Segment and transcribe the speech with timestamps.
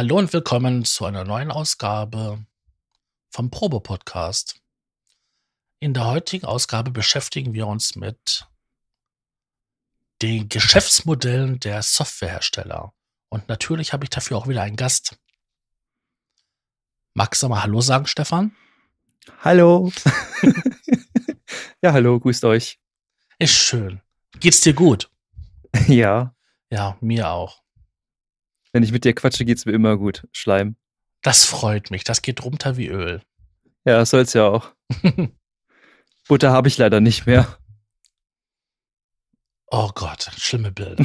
[0.00, 2.42] Hallo und willkommen zu einer neuen Ausgabe
[3.28, 4.58] vom Probe-Podcast.
[5.78, 8.48] In der heutigen Ausgabe beschäftigen wir uns mit
[10.22, 12.94] den Geschäftsmodellen der Softwarehersteller.
[13.28, 15.18] Und natürlich habe ich dafür auch wieder einen Gast.
[17.12, 18.56] Magst du mal Hallo sagen, Stefan?
[19.40, 19.92] Hallo.
[21.82, 22.80] ja, hallo, grüßt euch.
[23.38, 24.00] Ist schön.
[24.38, 25.10] Geht's dir gut?
[25.88, 26.34] Ja.
[26.70, 27.60] Ja, mir auch.
[28.72, 30.26] Wenn ich mit dir quatsche, geht's mir immer gut.
[30.32, 30.76] Schleim.
[31.22, 32.04] Das freut mich.
[32.04, 33.20] Das geht runter wie Öl.
[33.84, 34.72] Ja, soll's ja auch.
[36.28, 37.58] Butter habe ich leider nicht mehr.
[39.66, 41.04] Oh Gott, schlimme Bilder.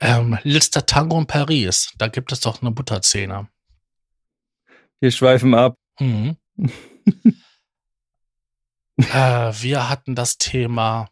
[0.00, 1.92] ähm, letzter Tango in Paris.
[1.98, 3.48] Da gibt es doch eine Butterzähne.
[5.00, 5.76] Wir schweifen ab.
[6.00, 6.36] Mhm.
[8.96, 11.08] äh, wir hatten das Thema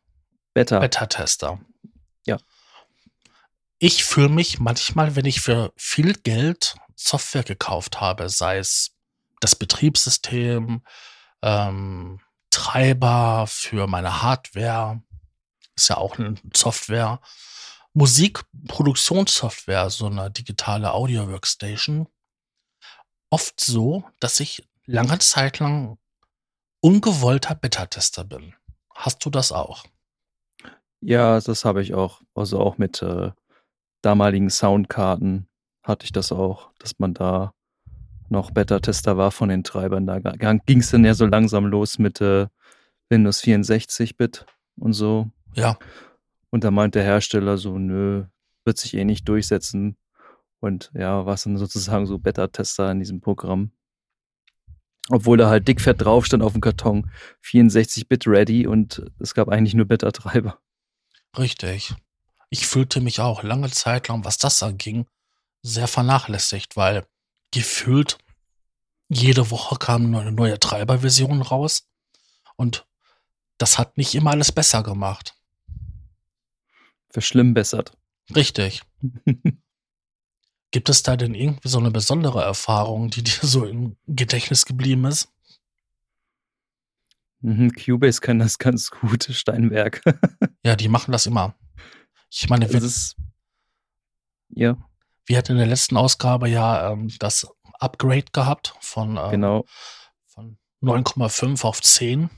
[0.55, 0.79] Beta.
[0.81, 1.61] Beta-Tester.
[2.27, 2.39] Ja.
[3.79, 8.97] Ich fühle mich manchmal, wenn ich für viel Geld Software gekauft habe, sei es
[9.41, 10.83] das Betriebssystem,
[11.43, 15.03] ähm, Treiber für meine Hardware,
[15.77, 17.21] ist ja auch eine Software,
[17.93, 22.09] Musikproduktionssoftware, so eine digitale Audio-Workstation,
[23.31, 25.99] oft so, dass ich lange Zeit lang
[26.81, 28.55] ungewollter Beta-Tester bin.
[28.95, 29.85] Hast du das auch?
[31.01, 32.23] Ja, das habe ich auch.
[32.35, 33.31] Also auch mit äh,
[34.03, 35.49] damaligen Soundkarten
[35.83, 37.53] hatte ich das auch, dass man da
[38.29, 40.07] noch Beta-Tester war von den Treibern.
[40.07, 42.47] Da ging es dann ja so langsam los mit äh,
[43.09, 44.47] Windows 64-Bit
[44.79, 45.31] und so.
[45.55, 45.79] Ja.
[46.51, 48.25] Und da meint der Hersteller so, nö,
[48.65, 49.97] wird sich eh nicht durchsetzen.
[50.61, 53.71] Und ja, war es dann sozusagen so Beta-Tester in diesem Programm.
[55.09, 57.11] Obwohl da halt dickfett drauf stand auf dem Karton
[57.45, 60.59] 64-Bit ready und es gab eigentlich nur Beta-Treiber.
[61.39, 61.95] Richtig.
[62.51, 65.07] Ich fühlte mich auch lange Zeit lang, was das anging,
[65.63, 67.07] sehr vernachlässigt, weil
[67.51, 68.19] gefühlt
[69.09, 71.89] jede Woche kam eine neue Treiberversion raus
[72.57, 72.87] und
[73.59, 75.35] das hat nicht immer alles besser gemacht.
[77.11, 77.97] Verschlimmbessert.
[78.35, 78.83] Richtig.
[80.71, 85.05] Gibt es da denn irgendwie so eine besondere Erfahrung, die dir so im Gedächtnis geblieben
[85.07, 85.29] ist?
[87.47, 90.03] Mhm, Cubase kann das ganz gut, Steinberg.
[90.65, 91.55] ja, die machen das immer.
[92.29, 93.15] Ich meine, wir, ist,
[94.49, 94.77] ja.
[95.27, 99.65] wir hatten in der letzten Ausgabe ja ähm, das Upgrade gehabt von, ähm, genau.
[100.27, 102.31] von 9,5 auf 10.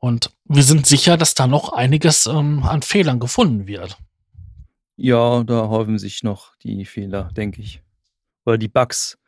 [0.00, 3.96] Und wir sind sicher, dass da noch einiges ähm, an Fehlern gefunden wird.
[4.96, 7.80] Ja, da häufen sich noch die Fehler, denke ich.
[8.44, 9.18] Oder die Bugs.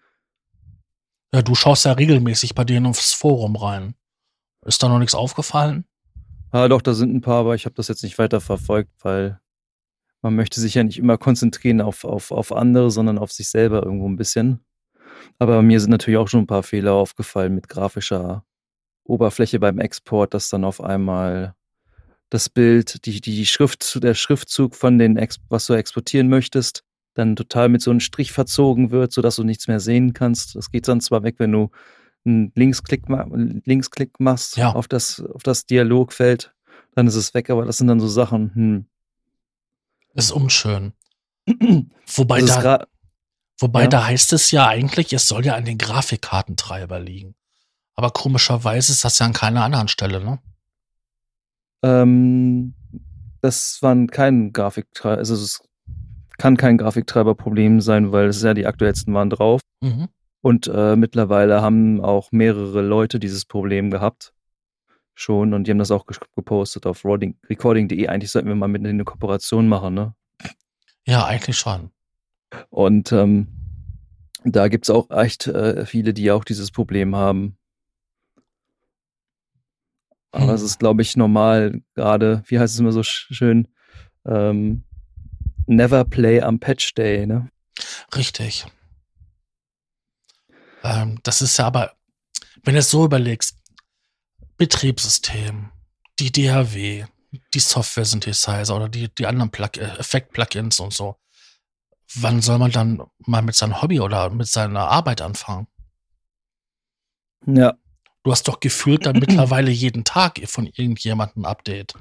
[1.32, 3.94] Ja, du schaust ja regelmäßig bei denen aufs Forum rein.
[4.66, 5.84] Ist da noch nichts aufgefallen?
[6.50, 9.40] Ah, doch, da sind ein paar, aber ich habe das jetzt nicht weiter verfolgt, weil
[10.22, 13.84] man möchte sich ja nicht immer konzentrieren auf, auf, auf andere, sondern auf sich selber
[13.84, 14.60] irgendwo ein bisschen.
[15.38, 18.44] Aber mir sind natürlich auch schon ein paar Fehler aufgefallen mit grafischer
[19.04, 21.54] Oberfläche beim Export, dass dann auf einmal
[22.30, 25.16] das Bild, die, die Schrift, der Schriftzug von den,
[25.48, 26.82] was du exportieren möchtest,
[27.14, 30.56] dann total mit so einem Strich verzogen wird, sodass du nichts mehr sehen kannst.
[30.56, 31.70] Das geht dann zwar weg, wenn du
[32.26, 34.72] einen Linksklick, Linksklick machst ja.
[34.72, 36.54] auf, das, auf das Dialogfeld,
[36.94, 38.86] dann ist es weg, aber das sind dann so Sachen, hm.
[40.14, 40.94] Ist unschön.
[42.06, 42.86] wobei da,
[43.58, 43.88] wobei ja.
[43.88, 47.34] da heißt es ja eigentlich, es soll ja an den Grafikkartentreiber liegen.
[47.94, 50.38] Aber komischerweise ist das ja an keiner anderen Stelle, ne?
[51.82, 52.74] Ähm,
[53.42, 55.62] das waren kein Grafiktreiber, also es
[56.38, 59.60] kann kein Grafiktreiberproblem sein, weil es ja die aktuellsten waren drauf.
[59.80, 60.08] Mhm.
[60.46, 64.32] Und äh, mittlerweile haben auch mehrere Leute dieses Problem gehabt.
[65.12, 65.52] Schon.
[65.52, 68.06] Und die haben das auch gepostet auf recording.de.
[68.06, 70.14] Eigentlich sollten wir mal mit denen eine Kooperation machen, ne?
[71.04, 71.90] Ja, eigentlich schon.
[72.70, 73.48] Und ähm,
[74.44, 77.58] da gibt es auch echt äh, viele, die auch dieses Problem haben.
[80.30, 80.54] Aber hm.
[80.54, 83.66] es ist, glaube ich, normal, gerade, wie heißt es immer so schön,
[84.24, 84.84] ähm,
[85.66, 87.50] never play am Patch Day, ne?
[88.14, 88.64] Richtig.
[90.86, 91.96] Ähm, das ist ja aber,
[92.62, 93.56] wenn du es so überlegst,
[94.56, 95.70] Betriebssystem,
[96.18, 97.04] die DHW,
[97.52, 101.16] die Software-Synthesizer oder die, die anderen Plug äh, Effekt-Plugins und so.
[102.14, 105.66] Wann soll man dann mal mit seinem Hobby oder mit seiner Arbeit anfangen?
[107.46, 107.74] Ja.
[108.22, 111.94] Du hast doch gefühlt dann mittlerweile jeden Tag von irgendjemandem ein Update.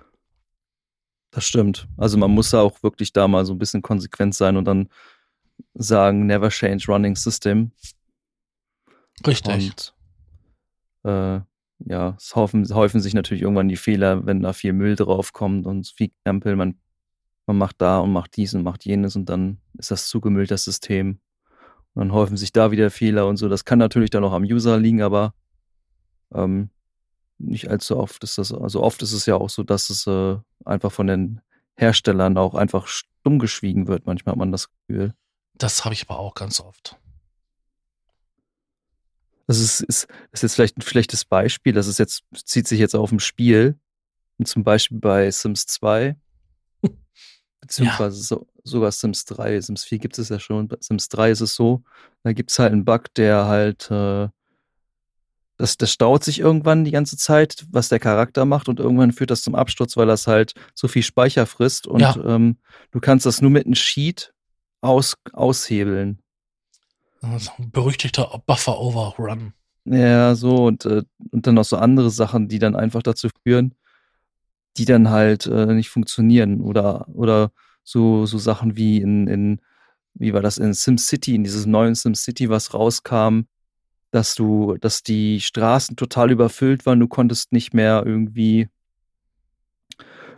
[1.31, 1.87] Das stimmt.
[1.97, 4.89] Also man muss ja auch wirklich da mal so ein bisschen konsequent sein und dann
[5.73, 7.71] sagen, never change running system.
[9.25, 9.93] Richtig.
[11.03, 11.41] Und äh,
[11.79, 15.87] ja, es häufen, häufen sich natürlich irgendwann die Fehler, wenn da viel Müll draufkommt und
[15.87, 16.55] viel Krempel.
[16.55, 16.79] Man
[17.45, 20.63] man macht da und macht dies und macht jenes und dann ist das zugemüllt, das
[20.63, 21.19] System.
[21.93, 23.47] Und dann häufen sich da wieder Fehler und so.
[23.47, 25.33] Das kann natürlich dann auch am User liegen, aber
[26.33, 26.69] ähm,
[27.37, 30.37] nicht allzu oft ist das, also oft ist es ja auch so, dass es äh,
[30.65, 31.41] einfach von den
[31.75, 34.05] Herstellern auch einfach stumm geschwiegen wird.
[34.05, 35.13] Manchmal hat man das Gefühl.
[35.57, 36.97] Das habe ich aber auch ganz oft.
[39.47, 41.73] Das ist, ist, ist jetzt vielleicht ein schlechtes Beispiel.
[41.73, 43.79] Das ist jetzt, zieht sich jetzt auf dem Spiel.
[44.37, 46.15] Und zum Beispiel bei Sims 2,
[47.61, 48.23] beziehungsweise ja.
[48.23, 49.61] so, sogar Sims 3.
[49.61, 50.67] Sims 4 gibt es ja schon.
[50.67, 51.83] Bei Sims 3 ist es so,
[52.23, 54.27] da gibt es halt einen Bug, der halt äh,
[55.57, 59.31] das, das staut sich irgendwann die ganze Zeit, was der Charakter macht und irgendwann führt
[59.31, 62.15] das zum Absturz, weil das halt so viel Speicher frisst und ja.
[62.25, 62.57] ähm,
[62.91, 64.33] du kannst das nur mit einem Sheet
[64.81, 66.19] aus, aushebeln.
[67.31, 69.53] Also, berüchtigter Buffer Overrun.
[69.85, 73.75] Ja, so und, äh, und dann noch so andere Sachen, die dann einfach dazu führen,
[74.77, 77.51] die dann halt äh, nicht funktionieren oder, oder
[77.83, 79.61] so, so Sachen wie in, in,
[80.15, 83.41] wie war das in SimCity, in dieses neuen SimCity, was rauskam,
[84.11, 88.69] dass du, dass die Straßen total überfüllt waren, du konntest nicht mehr irgendwie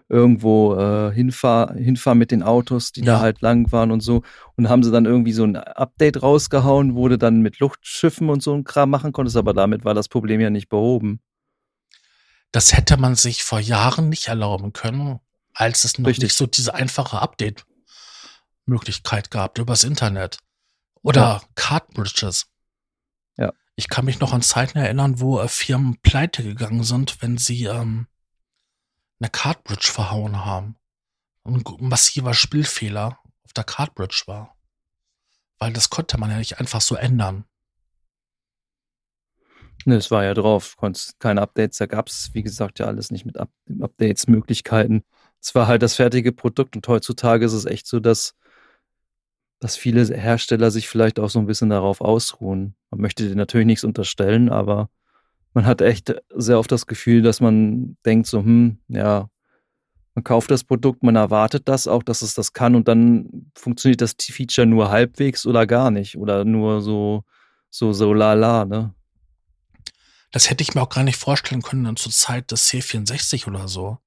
[0.10, 3.16] irgendwo äh, hinfahren, hinfahren mit den Autos, die ja.
[3.16, 4.24] da halt lang waren und so.
[4.56, 8.42] Und haben sie dann irgendwie so ein Update rausgehauen, wo du dann mit Luftschiffen und
[8.42, 11.20] so ein Kram machen konntest, aber damit war das Problem ja nicht behoben.
[12.52, 15.20] Das hätte man sich vor Jahren nicht erlauben können,
[15.54, 16.24] als es noch Richtig.
[16.24, 20.40] nicht so diese einfache Update-Möglichkeit gab übers Internet.
[21.04, 21.42] Oder ja.
[21.56, 22.48] Cartbridges.
[23.80, 27.66] Ich kann mich noch an Zeiten erinnern, wo äh, Firmen pleite gegangen sind, wenn sie
[27.66, 28.08] ähm,
[29.20, 30.76] eine Cartbridge verhauen haben.
[31.44, 34.56] Ein massiver Spielfehler auf der Cartbridge war.
[35.60, 37.46] Weil das konnte man ja nicht einfach so ändern.
[39.86, 40.76] Ne, es war ja drauf.
[41.20, 43.50] Keine Updates, da gab es, wie gesagt, ja alles nicht mit Up
[43.80, 45.04] Updates, Möglichkeiten.
[45.40, 48.36] Es war halt das fertige Produkt und heutzutage ist es echt so, dass
[49.60, 52.76] dass viele Hersteller sich vielleicht auch so ein bisschen darauf ausruhen.
[52.92, 54.90] Man möchte dir natürlich nichts unterstellen, aber
[55.58, 59.28] man hat echt sehr oft das Gefühl, dass man denkt so, hm, ja,
[60.14, 64.02] man kauft das Produkt, man erwartet das auch, dass es das kann und dann funktioniert
[64.02, 67.24] das Feature nur halbwegs oder gar nicht oder nur so,
[67.72, 68.94] so, so lala, ne?
[70.32, 73.98] Das hätte ich mir auch gar nicht vorstellen können zur Zeit des C64 oder so.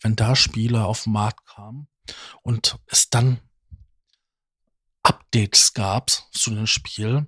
[0.00, 1.88] Wenn da Spiele auf den Markt kamen
[2.40, 3.38] und es dann
[5.02, 7.26] Updates gab zu dem Spiel,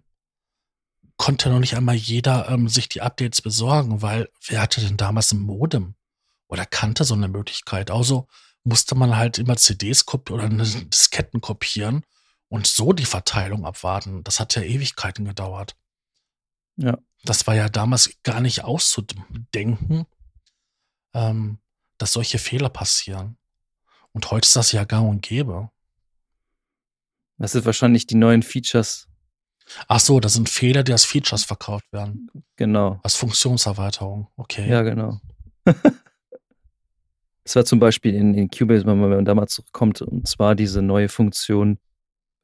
[1.17, 5.32] konnte noch nicht einmal jeder ähm, sich die Updates besorgen, weil wer hatte denn damals
[5.32, 5.94] ein Modem
[6.49, 7.91] oder kannte so eine Möglichkeit?
[7.91, 8.29] Also
[8.64, 12.05] musste man halt immer CDs kopieren oder Disketten kopieren
[12.49, 14.23] und so die Verteilung abwarten.
[14.25, 15.76] Das hat ja Ewigkeiten gedauert.
[16.77, 16.98] Ja.
[17.25, 20.06] Das war ja damals gar nicht auszudenken,
[21.15, 21.58] ähm,
[21.98, 23.39] dass solche Fehler passieren.
[24.13, 25.70] Und heute ist das ja gang und gäbe.
[27.39, 29.08] Das sind wahrscheinlich die neuen Features.
[29.89, 32.31] Ach so, das sind Fehler, die als Features verkauft werden.
[32.57, 33.01] Genau.
[33.03, 34.29] Als Funktionserweiterung.
[34.37, 34.69] Okay.
[34.69, 35.21] Ja, genau.
[37.45, 40.81] Das war zum Beispiel in, in Cubase, wenn man da mal zurückkommt, und zwar diese
[40.81, 41.79] neue Funktion,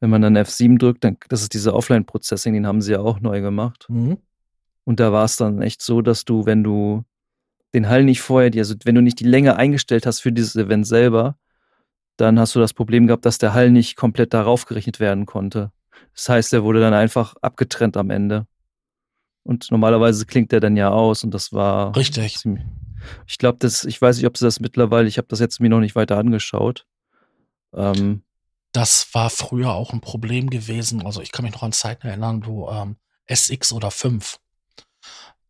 [0.01, 3.21] wenn man dann F7 drückt, dann, das ist dieser Offline-Processing, den haben sie ja auch
[3.21, 3.87] neu gemacht.
[3.89, 4.19] Mhm.
[4.85, 7.05] Und da war es dann echt so, dass du, wenn du
[7.75, 10.87] den Hall nicht vorher, also wenn du nicht die Länge eingestellt hast für dieses Event
[10.87, 11.37] selber,
[12.17, 15.71] dann hast du das Problem gehabt, dass der Hall nicht komplett darauf gerechnet werden konnte.
[16.15, 18.47] Das heißt, er wurde dann einfach abgetrennt am Ende.
[19.45, 21.97] Und normalerweise klingt der dann ja aus und das war.
[21.97, 22.39] Richtig.
[22.39, 22.65] Ziemlich,
[23.27, 25.71] ich glaube, das, ich weiß nicht, ob sie das mittlerweile, ich habe das jetzt mir
[25.71, 26.87] noch nicht weiter angeschaut.
[27.75, 28.23] Ähm,
[28.73, 31.05] das war früher auch ein Problem gewesen.
[31.05, 34.39] Also ich kann mich noch an Zeiten erinnern, wo ähm, SX oder 5,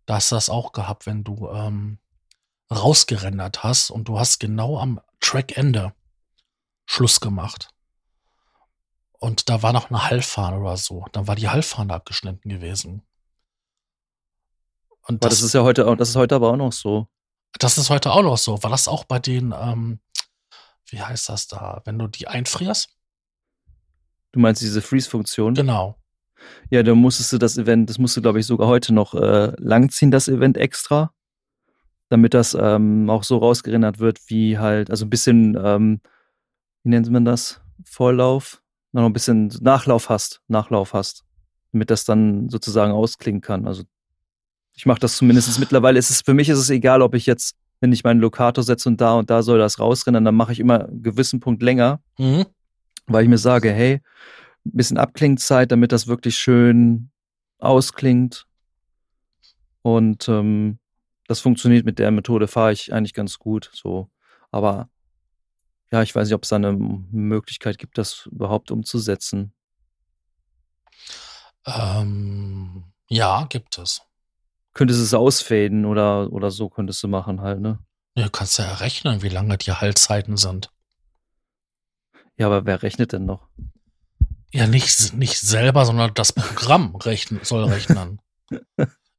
[0.07, 1.99] da hast du das auch gehabt, wenn du ähm,
[2.71, 5.93] rausgerendert hast und du hast genau am Trackende
[6.87, 7.71] Schluss gemacht.
[9.19, 11.05] Und da war noch eine Hallfahne oder so.
[11.13, 13.03] Dann war die Hallfahne abgeschnitten gewesen.
[15.03, 17.09] Und das, das, ist ja heute, das ist heute aber auch noch so.
[17.59, 18.63] Das ist heute auch noch so.
[18.63, 20.01] War das auch bei den, ähm,
[20.87, 22.91] wie heißt das da, wenn du die einfrierst?
[24.33, 25.55] Du meinst diese Freeze-Funktion?
[25.55, 25.97] Genau.
[26.71, 29.53] Ja, dann musstest du das Event, das musst du, glaube ich, sogar heute noch äh,
[29.57, 31.13] langziehen, das Event extra,
[32.11, 36.01] damit das ähm, auch so rausgerendert wird, wie halt, also ein bisschen ähm,
[36.83, 37.61] wie nennt man das?
[37.85, 38.63] Vorlauf,
[39.02, 41.25] noch ein bisschen Nachlauf hast, Nachlauf hast,
[41.73, 43.67] damit das dann sozusagen ausklingen kann.
[43.67, 43.85] Also
[44.75, 45.99] ich mache das zumindest mittlerweile.
[45.99, 48.88] Ist es, für mich ist es egal, ob ich jetzt, wenn ich meinen Lokator setze
[48.88, 52.00] und da und da soll das rausrennen, dann mache ich immer einen gewissen Punkt länger,
[52.19, 52.47] mhm.
[53.07, 54.00] weil ich mir sage, hey,
[54.64, 57.11] ein bisschen Abklingzeit, damit das wirklich schön
[57.59, 58.47] ausklingt.
[59.83, 60.78] Und ähm,
[61.26, 63.71] das funktioniert mit der Methode, fahre ich eigentlich ganz gut.
[63.73, 64.09] So.
[64.50, 64.88] Aber
[65.90, 69.52] ja, ich weiß nicht, ob es da eine Möglichkeit gibt, das überhaupt umzusetzen.
[71.66, 74.02] Ähm, ja, gibt es.
[74.75, 77.78] Könntest du es ausfaden oder, oder so könntest du machen halt, ne?
[78.16, 80.71] Ja, Du kannst ja errechnen, wie lange die Haltzeiten sind.
[82.37, 83.49] Ja, aber wer rechnet denn noch?
[84.52, 88.21] Ja, nicht, nicht selber, sondern das Programm rechnen, soll rechnen.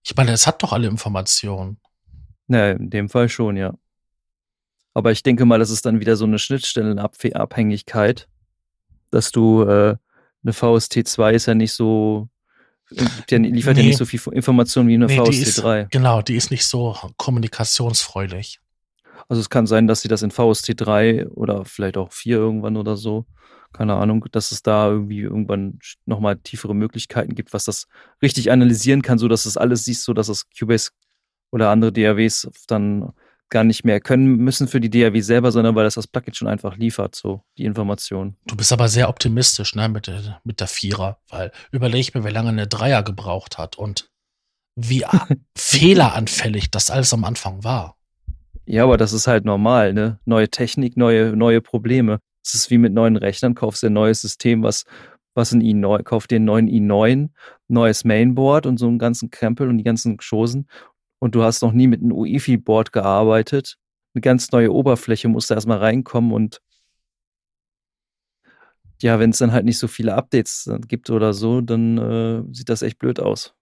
[0.01, 1.79] Ich meine, es hat doch alle Informationen.
[2.47, 3.73] Na, in dem Fall schon, ja.
[4.93, 8.27] Aber ich denke mal, das ist dann wieder so eine Schnittstellenabhängigkeit,
[9.11, 9.95] dass du äh,
[10.43, 12.29] eine VST2 ist ja nicht so,
[12.91, 13.03] ja,
[13.37, 13.89] liefert ja Nee.
[13.89, 15.87] nicht so viel Information wie eine Nee, die ist, VST3.
[15.91, 18.59] genau, die ist nicht so kommunikationsfreudig.
[19.27, 22.97] Also es kann sein, dass sie das in VST3 oder vielleicht auch 4 irgendwann oder
[22.97, 23.25] so,
[23.73, 27.87] keine Ahnung, dass es da irgendwie irgendwann nochmal tiefere Möglichkeiten gibt, was das
[28.23, 30.89] richtig analysieren kann, so dass es alles siehst, so dass das Cubase
[31.51, 33.11] oder andere DAWs dann
[33.49, 36.47] gar nicht mehr können müssen für die DAW selber, sondern weil das das Plugin schon
[36.47, 38.37] einfach liefert, so die Information.
[38.45, 42.29] Du bist aber sehr optimistisch, ne, mit der, mit der Vierer, weil überleg mir, wie
[42.29, 44.09] lange eine Dreier gebraucht hat und
[44.75, 45.05] wie
[45.57, 47.95] fehleranfällig das alles am Anfang war.
[48.65, 50.19] Ja, aber das ist halt normal, ne?
[50.25, 52.19] Neue Technik, neue, neue Probleme.
[52.43, 54.85] Es ist wie mit neuen Rechnern, kaufst dir ein neues System, was,
[55.33, 57.29] was ein i9, kauf dir einen neuen i9,
[57.67, 60.67] neues Mainboard und so einen ganzen Krempel und die ganzen Chosen.
[61.19, 63.77] Und du hast noch nie mit einem UEFI-Board gearbeitet.
[64.13, 66.61] Eine ganz neue Oberfläche musst du erstmal reinkommen und
[69.01, 72.69] ja, wenn es dann halt nicht so viele Updates gibt oder so, dann äh, sieht
[72.69, 73.53] das echt blöd aus.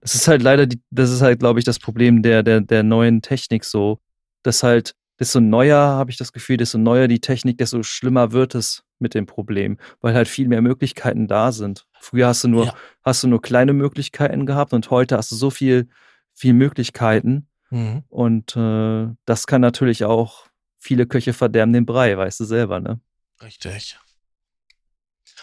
[0.00, 2.82] Das ist halt leider, die, das ist halt, glaube ich, das Problem der, der, der
[2.82, 4.00] neuen Technik so,
[4.42, 8.54] dass halt, desto neuer, habe ich das Gefühl, desto neuer die Technik, desto schlimmer wird
[8.54, 11.86] es mit dem Problem, weil halt viel mehr Möglichkeiten da sind.
[12.00, 12.74] Früher hast du nur, Ja.
[13.04, 15.88] hast du nur kleine Möglichkeiten gehabt und heute hast du so viel,
[16.36, 18.04] viel Möglichkeiten Mhm.
[18.08, 20.46] und äh, das kann natürlich auch
[20.78, 23.00] viele Köche verderben den Brei, weißt du selber, ne?
[23.42, 23.98] Richtig.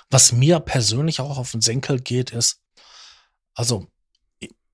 [0.10, 2.62] Was mir persönlich auch auf den Senkel geht, ist,
[3.54, 3.88] also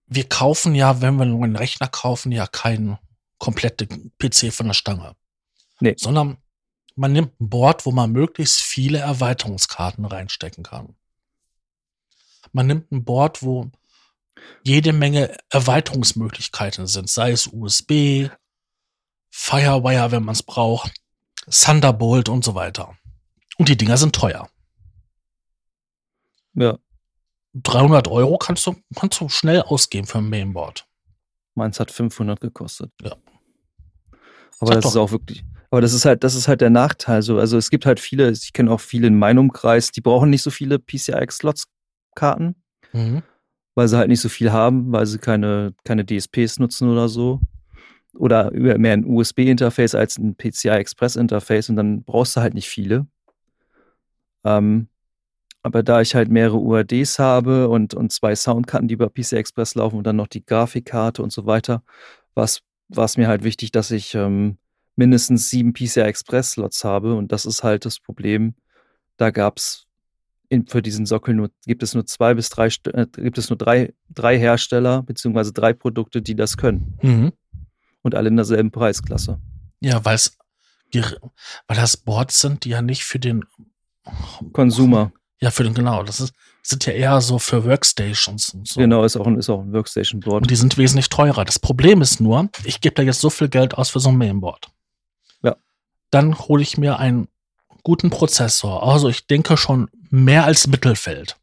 [0.05, 2.99] wir kaufen ja, wenn wir einen Rechner kaufen, ja keinen
[3.39, 5.15] kompletten PC von der Stange.
[5.79, 5.95] Nee.
[5.97, 6.37] Sondern
[6.95, 10.95] man nimmt ein Board, wo man möglichst viele Erweiterungskarten reinstecken kann.
[12.51, 13.71] Man nimmt ein Board, wo
[14.63, 18.29] jede Menge Erweiterungsmöglichkeiten sind, sei es USB,
[19.31, 20.91] Firewire, wenn man es braucht,
[21.49, 22.95] Thunderbolt und so weiter.
[23.57, 24.49] Und die Dinger sind teuer.
[26.53, 26.77] Ja,
[27.53, 30.85] 300 Euro kannst du, kannst du schnell ausgeben für ein Mainboard.
[31.55, 32.91] meins hat 500 gekostet.
[33.01, 33.15] Ja.
[34.59, 35.03] Aber Sag das ist doch.
[35.03, 37.21] auch wirklich, aber das ist halt, das ist halt der Nachteil.
[37.21, 40.29] So, also es gibt halt viele, ich kenne auch viele in meinem Umkreis, die brauchen
[40.29, 42.55] nicht so viele PCI-Slots-Karten,
[42.91, 43.21] Mhm.
[43.75, 47.39] Weil sie halt nicht so viel haben, weil sie keine, keine DSPs nutzen oder so.
[48.13, 53.07] Oder mehr ein USB-Interface als ein PCI-Express-Interface und dann brauchst du halt nicht viele.
[54.43, 54.87] Ähm,
[55.61, 59.75] aber da ich halt mehrere UADs habe und, und zwei Soundkarten, die über PCI Express
[59.75, 61.83] laufen und dann noch die Grafikkarte und so weiter,
[62.33, 64.57] war es mir halt wichtig, dass ich ähm,
[64.95, 68.55] mindestens sieben PCI Express Slots habe und das ist halt das Problem.
[69.17, 69.88] Da gab es
[70.67, 73.93] für diesen Sockel nur, gibt es nur zwei bis drei, äh, gibt es nur drei,
[74.09, 77.31] drei Hersteller beziehungsweise drei Produkte, die das können Mhm.
[78.01, 79.39] und alle in derselben Preisklasse.
[79.81, 80.37] Ja, weil es,
[80.93, 83.45] weil das Boards sind, die ja nicht für den
[84.53, 86.03] Consumer, Ja, für den, genau.
[86.03, 88.79] Das ist, sind ja eher so für Workstations und so.
[88.81, 90.41] genau, ist auch ein, ist auch ein Workstation Board.
[90.43, 91.45] Und die sind wesentlich teurer.
[91.45, 94.17] Das Problem ist nur, ich gebe da jetzt so viel Geld aus für so ein
[94.17, 94.67] Mainboard.
[95.43, 95.55] Ja.
[96.09, 97.27] Dann hole ich mir einen
[97.89, 98.83] guten Prozessor.
[98.83, 101.37] Also ich denke schon mehr als Mittelfeld.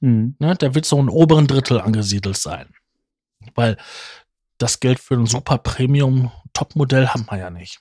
[0.00, 0.34] Mhm.
[0.40, 0.56] Ne?
[0.56, 2.74] Der wird so im oberen Drittel angesiedelt sein.
[3.54, 3.76] Weil
[4.58, 7.78] das Geld für ein super Premium Top-Modell haben wir ja nicht.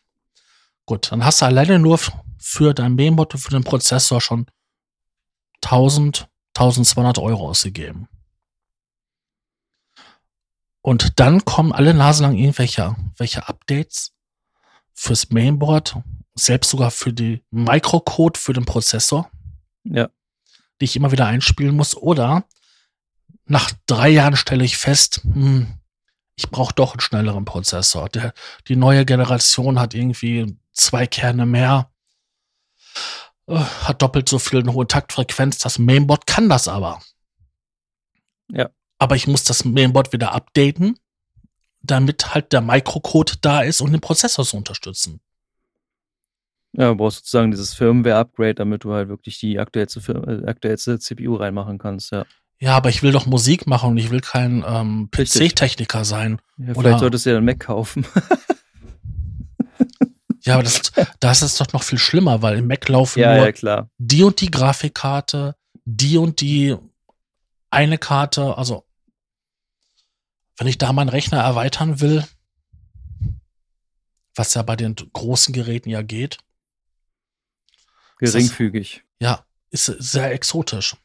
[0.86, 2.00] Gut, dann hast du alleine nur
[2.38, 4.46] für dein Mainboard und für den Prozessor schon
[5.64, 8.08] 1000, 1200 Euro ausgegeben.
[10.82, 14.12] Und dann kommen alle Nase lang irgendwelche welche Updates
[14.94, 15.98] fürs Mainboard,
[16.36, 19.32] selbst sogar für die Microcode für den Prozessor
[19.84, 20.10] Ja,
[20.80, 21.96] die ich immer wieder einspielen muss.
[21.96, 22.46] Oder
[23.46, 25.80] nach drei Jahren stelle ich fest, hm,
[26.36, 28.10] ich brauche doch einen schnelleren Prozessor.
[28.10, 28.34] Der,
[28.68, 31.92] die neue Generation hat irgendwie zwei Kerne mehr,
[33.48, 35.60] äh, hat doppelt so viel eine hohe Taktfrequenz.
[35.60, 37.02] Das Mainboard kann das aber.
[38.52, 38.70] Ja.
[38.98, 41.00] Aber ich muss das Mainboard wieder updaten,
[41.82, 45.22] damit halt der Microcode da ist, um den Prozessor zu unterstützen.
[46.78, 51.36] Ja, du brauchst sozusagen dieses Firmware-Upgrade, damit du halt wirklich die aktuellste, äh, aktuellste CPU
[51.36, 52.26] reinmachen kannst, ja.
[52.60, 55.10] Ja, aber ich will doch Musik machen und ich will kein ähm.
[55.12, 56.40] PC-Techniker sein.
[56.58, 58.06] ja Oder- vielleicht solltest du ja einen Mac kaufen.
[60.46, 63.52] Ja, aber das, das ist doch noch viel schlimmer, weil im Mac laufen Ja, nur
[63.52, 65.56] ja, die und die Grafikkarte,
[65.86, 66.76] die und die
[67.72, 68.56] eine Karte.
[68.56, 68.86] Also,
[70.58, 72.24] wenn ich da meinen Rechner erweitern will,
[74.36, 76.38] was ja bei den großen Geräten ja geht,
[78.20, 79.04] Ist Geringfügig.
[79.20, 80.96] ja, ist sehr exotisch.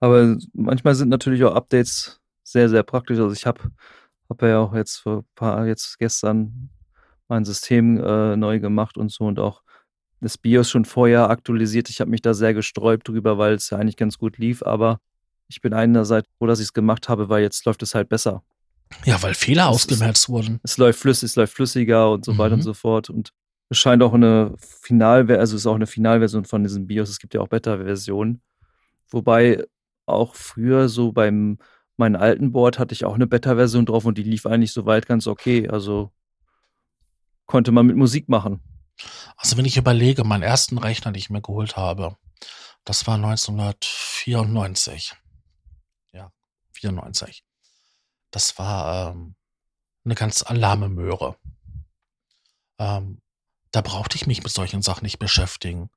[0.00, 3.18] Aber manchmal sind natürlich auch Updates sehr, sehr praktisch.
[3.18, 3.60] Also ich habe
[4.28, 6.70] hab ja auch jetzt vor ein paar, jetzt gestern
[7.28, 9.62] mein System äh, neu gemacht und so und auch
[10.20, 11.88] das BIOS schon vorher aktualisiert.
[11.88, 15.00] Ich habe mich da sehr gesträubt drüber, weil es ja eigentlich ganz gut lief, aber
[15.48, 18.42] ich bin einerseits froh, dass ich es gemacht habe, weil jetzt läuft es halt besser.
[19.04, 20.60] Ja, weil Fehler ausgemerzt wurden.
[20.62, 22.64] Es läuft flüssig, es läuft flüssiger und so weiter und Mhm.
[22.64, 23.10] so fort.
[23.10, 23.32] Und
[23.68, 27.08] es scheint auch eine Finalversion, also es ist auch eine Finalversion von diesem BIOS.
[27.10, 28.42] Es gibt ja auch Beta-Versionen.
[29.10, 29.64] Wobei
[30.06, 31.58] auch früher so beim
[31.98, 35.26] meinem alten Board hatte ich auch eine Beta-Version drauf und die lief eigentlich soweit ganz
[35.26, 35.68] okay.
[35.68, 36.10] Also
[37.46, 38.60] konnte man mit Musik machen.
[39.36, 42.16] Also wenn ich überlege, meinen ersten Rechner, den ich mir geholt habe,
[42.84, 45.14] das war 1994.
[46.12, 46.30] Ja,
[46.72, 47.44] 94.
[48.32, 49.36] Das war ähm,
[50.04, 51.36] eine ganz alarme Möhre.
[52.78, 53.20] Ähm,
[53.70, 55.90] da brauchte ich mich mit solchen Sachen nicht beschäftigen.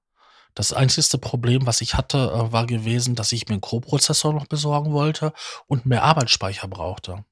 [0.53, 4.47] Das einzigste Problem, was ich hatte, äh, war gewesen, dass ich mir einen Co-Prozessor noch
[4.47, 5.33] besorgen wollte
[5.65, 7.25] und mehr Arbeitsspeicher brauchte.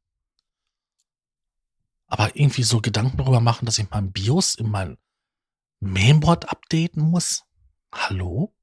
[2.08, 4.98] Aber irgendwie so Gedanken darüber machen, dass ich mein BIOS in mein
[5.80, 7.44] Mainboard updaten muss?
[7.92, 8.54] Hallo?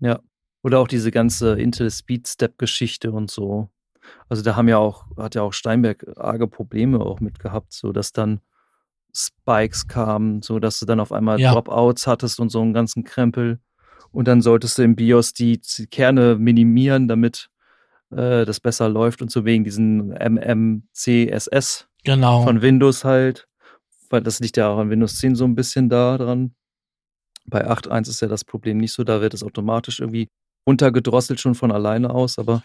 [0.00, 0.20] Ja.
[0.62, 3.70] Oder auch diese ganze Intel Speed Step Geschichte und so.
[4.28, 7.92] Also da haben ja auch, hat ja auch Steinberg arge Probleme auch mit gehabt, so
[7.92, 8.40] dass dann
[9.14, 11.52] Spikes kamen, so dass du dann auf einmal Ja.
[11.52, 13.60] Dropouts hattest und so einen ganzen Krempel.
[14.10, 17.48] Und dann solltest du im BIOS die, die Kerne minimieren, damit
[18.10, 22.42] äh, das besser läuft und so wegen diesen MMCSS Genau.
[22.42, 23.46] von Windows halt,
[24.10, 26.54] weil das liegt ja auch an Windows 10 so ein bisschen da dran.
[27.46, 30.28] Bei 8.1 ist ja das Problem nicht so, da wird es automatisch irgendwie
[30.66, 32.62] runtergedrosselt schon von alleine aus, aber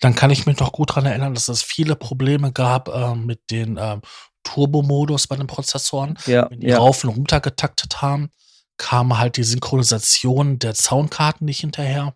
[0.00, 3.50] Dann kann ich mich noch gut daran erinnern, dass es viele Probleme gab äh, mit
[3.50, 4.02] den ähm,
[4.42, 6.18] Turbo-Modus bei den Prozessoren.
[6.26, 8.30] ja, Wenn die ja, rauf und runter getaktet haben,
[8.76, 12.14] kam halt die Synchronisation der Soundkarten nicht hinterher,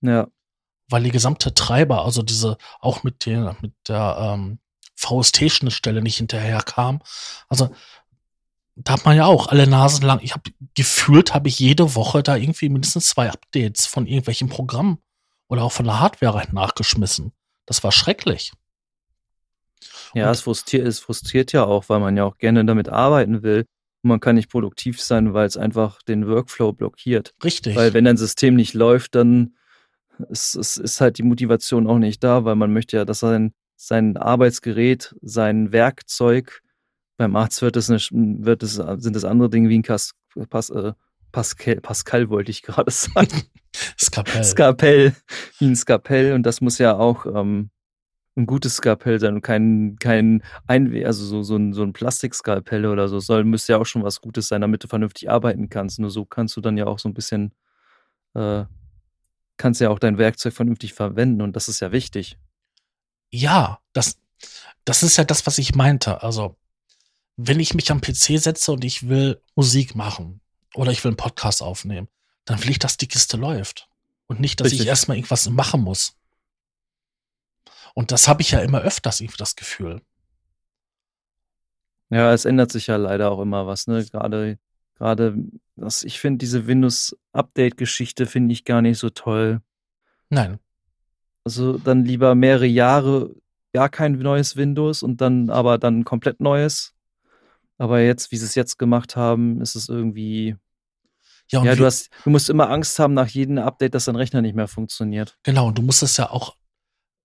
[0.00, 0.28] ja,
[0.88, 4.58] weil die gesamte Treiber, also diese auch mit, den, mit der ähm,
[4.96, 7.00] VST-Schnittstelle nicht hinterher kam.
[7.48, 7.70] Also
[8.76, 12.22] da hat man ja auch alle Nasen lang, ich habe gefühlt, habe ich jede Woche
[12.22, 14.98] da irgendwie mindestens zwei Updates von irgendwelchen Programmen
[15.48, 17.32] oder auch von der Hardware nachgeschmissen.
[17.66, 18.52] Das war schrecklich.
[20.14, 23.66] ja, es frustriert, es frustriert ja auch, weil man ja auch gerne damit arbeiten will.
[24.02, 27.34] Und man kann nicht produktiv sein, weil es einfach den Workflow blockiert.
[27.42, 27.74] Richtig.
[27.76, 29.56] Weil wenn dein System nicht läuft, dann
[30.28, 33.54] ist, ist, ist halt die Motivation auch nicht da, weil man möchte ja, dass sein,
[33.76, 36.62] sein Arbeitsgerät, sein Werkzeug,
[37.16, 40.12] beim Arzt wird es, eine, wird es sind es andere Dinge wie ein Kas,
[40.50, 40.92] Pas, äh,
[41.32, 43.42] Pascal, Pascal wollte ich gerade sagen.
[43.98, 44.44] Skapell.
[44.44, 45.16] Skapell,
[45.58, 47.70] wie ein Skapell und das muss ja auch ähm,
[48.36, 52.86] ein gutes Skapell sein und kein, kein Einwe also so, so ein, so ein Plastikskalpell
[52.86, 56.00] oder so, soll, müsste ja auch schon was Gutes sein, damit du vernünftig arbeiten kannst.
[56.00, 57.52] Nur so kannst du dann ja auch so ein bisschen,
[58.34, 58.64] äh,
[59.56, 62.38] kannst ja auch dein Werkzeug vernünftig verwenden und das ist ja wichtig.
[63.30, 64.18] Ja, das,
[64.84, 66.22] das ist ja das, was ich meinte.
[66.22, 66.56] Also,
[67.36, 70.40] wenn ich mich am PC setze und ich will Musik machen
[70.74, 72.08] oder ich will einen Podcast aufnehmen,
[72.44, 73.88] dann will ich, dass die Kiste läuft.
[74.26, 74.88] Und nicht, dass ich Richtig.
[74.88, 76.16] erstmal irgendwas machen muss.
[77.94, 80.02] Und das habe ich ja immer öfters irgendwie das Gefühl.
[82.10, 84.04] Ja, es ändert sich ja leider auch immer was, ne?
[84.04, 84.58] Gerade,
[84.96, 85.36] gerade,
[85.76, 89.60] das, ich finde diese Windows-Update-Geschichte finde ich gar nicht so toll.
[90.30, 90.58] Nein.
[91.44, 93.34] Also dann lieber mehrere Jahre
[93.72, 96.94] gar kein neues Windows und dann aber dann komplett neues.
[97.76, 100.56] Aber jetzt, wie sie es jetzt gemacht haben, ist es irgendwie.
[101.62, 104.42] Ja, ja, du hast, du musst immer Angst haben nach jedem Update, dass dein Rechner
[104.42, 105.36] nicht mehr funktioniert.
[105.42, 106.56] genau, und du musst es ja auch,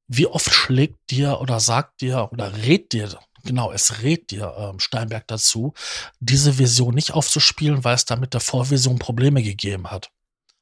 [0.07, 3.09] wie oft schlägt dir oder sagt dir oder rät dir,
[3.43, 5.73] genau, es rät dir ähm, Steinberg dazu,
[6.19, 10.09] diese Version nicht aufzuspielen, weil es da mit der Vorversion Probleme gegeben hat.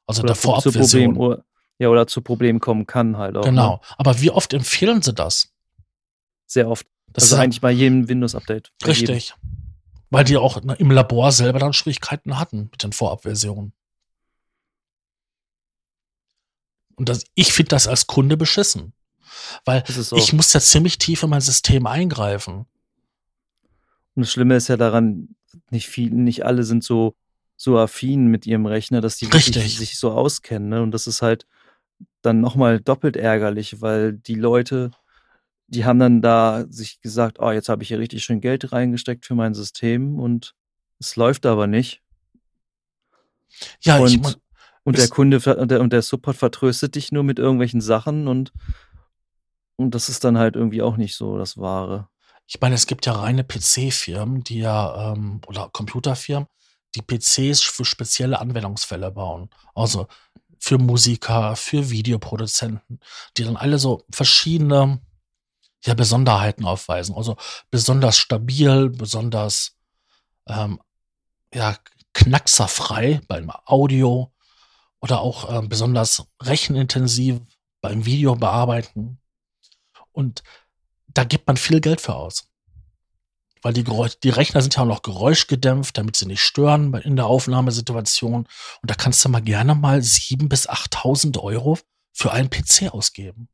[0.05, 1.43] Also der Oder zu Vorabversion.
[1.79, 3.43] Ja, oder zu Problemen kommen kann halt auch.
[3.43, 3.51] Ne?
[3.51, 3.81] Genau.
[3.97, 5.53] Aber wie oft empfehlen sie das?
[6.47, 6.87] Sehr oft.
[7.13, 8.71] Das also ist eigentlich bei jedem Windows-Update.
[8.83, 9.19] Bei jedem.
[10.09, 13.73] Weil die auch ne, im Labor selber dann Schwierigkeiten hatten mit den Vorabversionen.
[16.95, 18.93] Und das, ich finde das als Kunde beschissen.
[19.65, 20.17] Weil auch.
[20.17, 22.65] ich muss ja ziemlich tief in mein System eingreifen.
[24.15, 25.35] Und das Schlimme ist ja daran,
[25.69, 27.15] nicht viel, nicht alle sind so,
[27.55, 30.69] so affin mit ihrem Rechner, dass die sich so auskennen.
[30.69, 30.81] Ne?
[30.81, 31.45] Und das ist halt
[32.21, 34.91] dann nochmal doppelt ärgerlich, weil die Leute
[35.67, 39.25] die haben dann da sich gesagt, oh, jetzt habe ich hier richtig schön Geld reingesteckt
[39.25, 40.55] für mein System und
[40.99, 42.01] es läuft aber nicht.
[43.81, 44.35] Ja, und, ich mein,
[44.83, 48.53] und der Kunde und der, und der Support vertröstet dich nur mit irgendwelchen Sachen und,
[49.75, 52.07] und das ist dann halt irgendwie auch nicht so das Wahre.
[52.47, 56.47] Ich meine, es gibt ja reine PC-Firmen, die ja, ähm, oder Computerfirmen,
[56.95, 59.49] die PCs für spezielle Anwendungsfälle bauen.
[59.75, 60.07] Also
[60.57, 62.99] für Musiker, für Videoproduzenten,
[63.35, 65.01] die dann alle so verschiedene
[65.83, 67.15] ja, Besonderheiten aufweisen.
[67.15, 67.37] Also
[67.69, 69.77] besonders stabil, besonders
[70.47, 70.81] ähm,
[71.53, 71.77] ja,
[72.13, 74.33] knackserfrei beim Audio
[74.99, 77.39] oder auch äh, besonders rechenintensiv
[77.81, 79.19] beim Video bearbeiten.
[80.11, 80.43] Und
[81.07, 82.49] da gibt man viel Geld für aus.
[83.61, 83.83] Weil die,
[84.23, 88.47] die Rechner sind ja auch noch geräuschgedämpft, damit sie nicht stören in der Aufnahmesituation.
[88.81, 91.77] Und da kannst du mal gerne mal 7.000 bis 8.000 Euro
[92.13, 93.49] für einen PC ausgeben.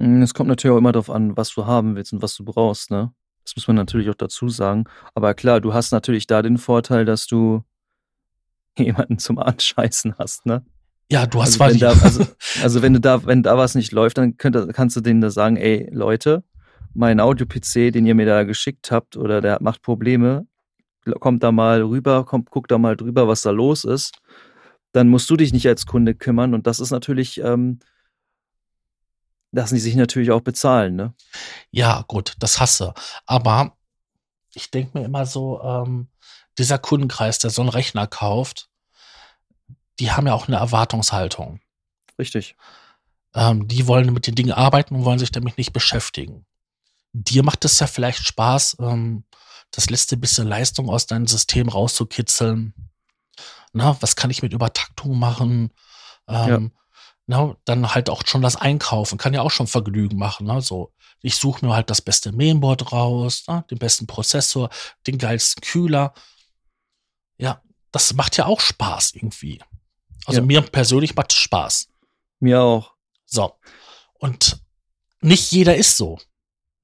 [0.00, 2.44] Hm, es kommt natürlich auch immer darauf an, was du haben willst und was du
[2.44, 3.12] brauchst, ne?
[3.44, 4.84] Das muss man natürlich auch dazu sagen.
[5.14, 7.62] Aber klar, du hast natürlich da den Vorteil, dass du
[8.78, 10.64] jemanden zum Anscheißen hast, ne?
[11.10, 12.24] Ja, du hast also, wenn da, also,
[12.62, 15.30] also, wenn du da, wenn da was nicht läuft, dann könnt, kannst du denen da
[15.30, 16.44] sagen, ey, Leute,
[16.94, 20.46] mein Audio-PC, den ihr mir da geschickt habt, oder der macht Probleme,
[21.18, 24.18] kommt da mal rüber, kommt, guck da mal drüber, was da los ist.
[24.92, 26.54] Dann musst du dich nicht als Kunde kümmern.
[26.54, 27.80] Und das ist natürlich, ähm,
[29.52, 31.14] lassen die sich natürlich auch bezahlen, ne?
[31.70, 32.94] Ja, gut, das hasse.
[33.26, 33.76] Aber
[34.54, 36.08] ich denke mir immer so, ähm,
[36.58, 38.68] dieser Kundenkreis, der so einen Rechner kauft,
[39.98, 41.60] die haben ja auch eine Erwartungshaltung.
[42.18, 42.56] Richtig.
[43.34, 46.46] Ähm, die wollen mit den Dingen arbeiten und wollen sich damit nicht beschäftigen.
[47.12, 49.24] Dir macht es ja vielleicht Spaß, ähm,
[49.70, 52.74] das letzte bisschen Leistung aus deinem System rauszukitzeln.
[53.72, 55.70] Na, was kann ich mit Übertaktung machen?
[56.26, 56.79] Ähm, ja.
[57.30, 60.48] Na, dann halt auch schon das Einkaufen, kann ja auch schon Vergnügen machen.
[60.48, 60.60] Ne?
[60.60, 64.68] So, ich suche mir halt das beste Mainboard raus, na, den besten Prozessor,
[65.06, 66.12] den geilsten Kühler.
[67.38, 67.62] Ja,
[67.92, 69.60] das macht ja auch Spaß irgendwie.
[70.26, 70.46] Also ja.
[70.46, 71.88] mir persönlich macht es Spaß.
[72.40, 72.94] Mir auch.
[73.26, 73.52] So.
[74.14, 74.60] Und
[75.20, 76.18] nicht jeder ist so.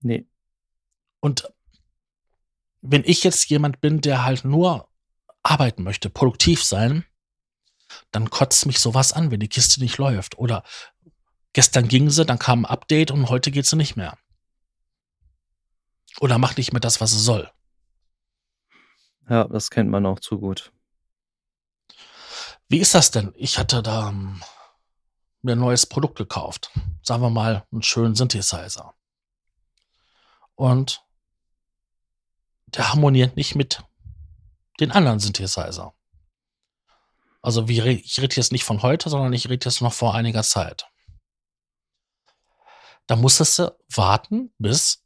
[0.00, 0.28] Nee.
[1.18, 1.52] Und
[2.82, 4.88] wenn ich jetzt jemand bin, der halt nur
[5.42, 7.04] arbeiten möchte, produktiv sein,
[8.10, 10.38] dann kotzt mich sowas an, wenn die Kiste nicht läuft.
[10.38, 10.62] Oder
[11.52, 14.16] gestern ging sie, dann kam ein Update und heute geht sie nicht mehr.
[16.20, 17.50] Oder macht nicht mehr das, was sie soll.
[19.28, 20.72] Ja, das kennt man auch zu gut.
[22.68, 23.32] Wie ist das denn?
[23.36, 24.42] Ich hatte da um, ähm,
[25.42, 26.70] mir ein neues Produkt gekauft.
[27.02, 28.94] Sagen wir mal einen schönen Synthesizer.
[30.54, 31.02] Und
[32.66, 33.82] der harmoniert nicht mit
[34.80, 35.94] den anderen Synthesizer.
[37.46, 40.42] Also wie, ich rede jetzt nicht von heute, sondern ich rede jetzt noch vor einiger
[40.42, 40.86] Zeit.
[43.06, 45.04] Da musstest du warten, bis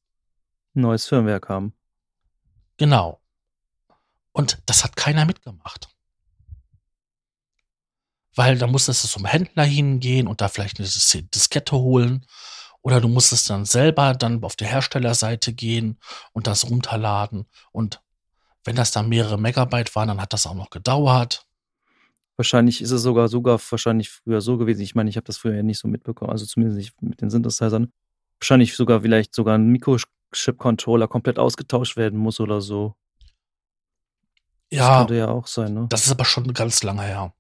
[0.72, 1.74] neues Firmware kam.
[2.78, 3.20] Genau.
[4.32, 5.90] Und das hat keiner mitgemacht
[8.40, 12.24] weil da musstest du zum Händler hingehen und da vielleicht eine Diskette holen.
[12.82, 15.98] Oder du musstest dann selber dann auf der Herstellerseite gehen
[16.32, 17.46] und das runterladen.
[17.72, 18.00] Und
[18.64, 21.46] wenn das dann mehrere Megabyte waren, dann hat das auch noch gedauert.
[22.40, 24.80] Wahrscheinlich ist es sogar sogar wahrscheinlich früher so gewesen.
[24.80, 27.28] Ich meine, ich habe das früher ja nicht so mitbekommen, also zumindest nicht mit den
[27.28, 27.92] Synthesizern.
[28.38, 32.94] Wahrscheinlich sogar vielleicht sogar ein Mikrochip-Controller komplett ausgetauscht werden muss oder so.
[34.70, 35.86] Ja, das könnte ja auch sein, ne?
[35.90, 37.34] Das ist aber schon ganz lange her.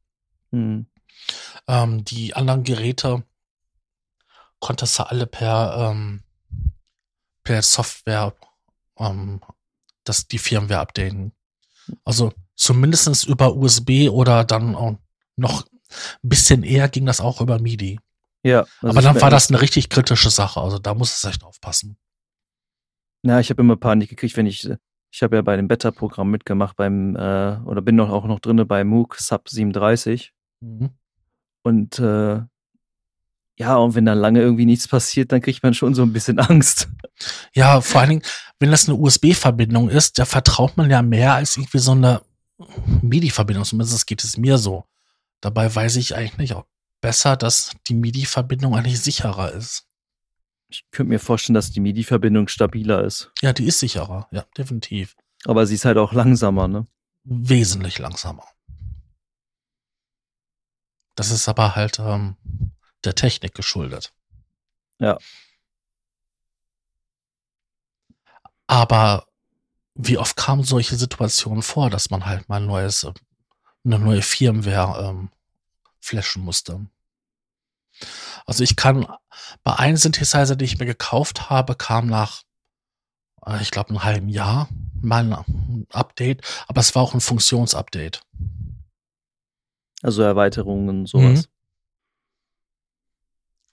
[0.52, 0.84] Hm.
[1.66, 3.24] Ähm, die anderen Geräte
[4.58, 6.24] konntest du alle per, ähm,
[7.42, 8.34] per Software
[8.98, 9.40] ähm,
[10.04, 11.32] das, die Firmware updaten.
[12.04, 14.96] Also zumindest über USB oder dann auch
[15.36, 15.64] noch
[16.22, 17.98] ein bisschen eher ging das auch über MIDI.
[18.42, 18.60] Ja.
[18.80, 20.60] Also Aber dann war das eine richtig kritische Sache.
[20.60, 21.96] Also da muss es echt aufpassen.
[23.22, 24.68] Na, ich habe immer Panik gekriegt, wenn ich
[25.12, 28.64] ich habe ja bei dem Beta-Programm mitgemacht beim äh, oder bin noch auch noch drinne
[28.64, 30.90] bei MOOC Sub 37 Mhm.
[31.62, 32.42] Und äh,
[33.58, 36.38] ja, und wenn da lange irgendwie nichts passiert, dann kriegt man schon so ein bisschen
[36.38, 36.88] Angst.
[37.54, 38.22] Ja, vor allen Dingen,
[38.58, 42.22] wenn das eine USB-Verbindung ist, da vertraut man ja mehr als irgendwie so eine
[43.02, 43.64] MIDI-Verbindung.
[43.64, 44.84] Zumindest geht es mir so.
[45.40, 46.66] Dabei weiß ich eigentlich auch
[47.00, 49.86] besser, dass die MIDI-Verbindung eigentlich sicherer ist.
[50.68, 53.32] Ich könnte mir vorstellen, dass die MIDI-Verbindung stabiler ist.
[53.40, 55.16] Ja, die ist sicherer, ja, definitiv.
[55.44, 56.86] Aber sie ist halt auch langsamer, ne?
[57.24, 58.44] Wesentlich langsamer.
[61.16, 62.36] Das ist aber halt ähm,
[63.04, 64.12] der Technik geschuldet.
[64.98, 65.18] Ja.
[68.66, 69.26] Aber
[69.94, 73.06] wie oft kamen solche Situationen vor, dass man halt mal ein neues,
[73.84, 75.30] eine neue Firmware ähm,
[76.00, 76.86] flashen musste?
[78.46, 79.06] Also ich kann
[79.62, 82.42] bei einem Synthesizer, den ich mir gekauft habe, kam nach,
[83.46, 84.68] äh, ich glaube, einem halben Jahr
[85.02, 88.22] mal ein Update, aber es war auch ein Funktionsupdate.
[90.02, 91.42] Also Erweiterungen und sowas.
[91.42, 91.52] Mhm.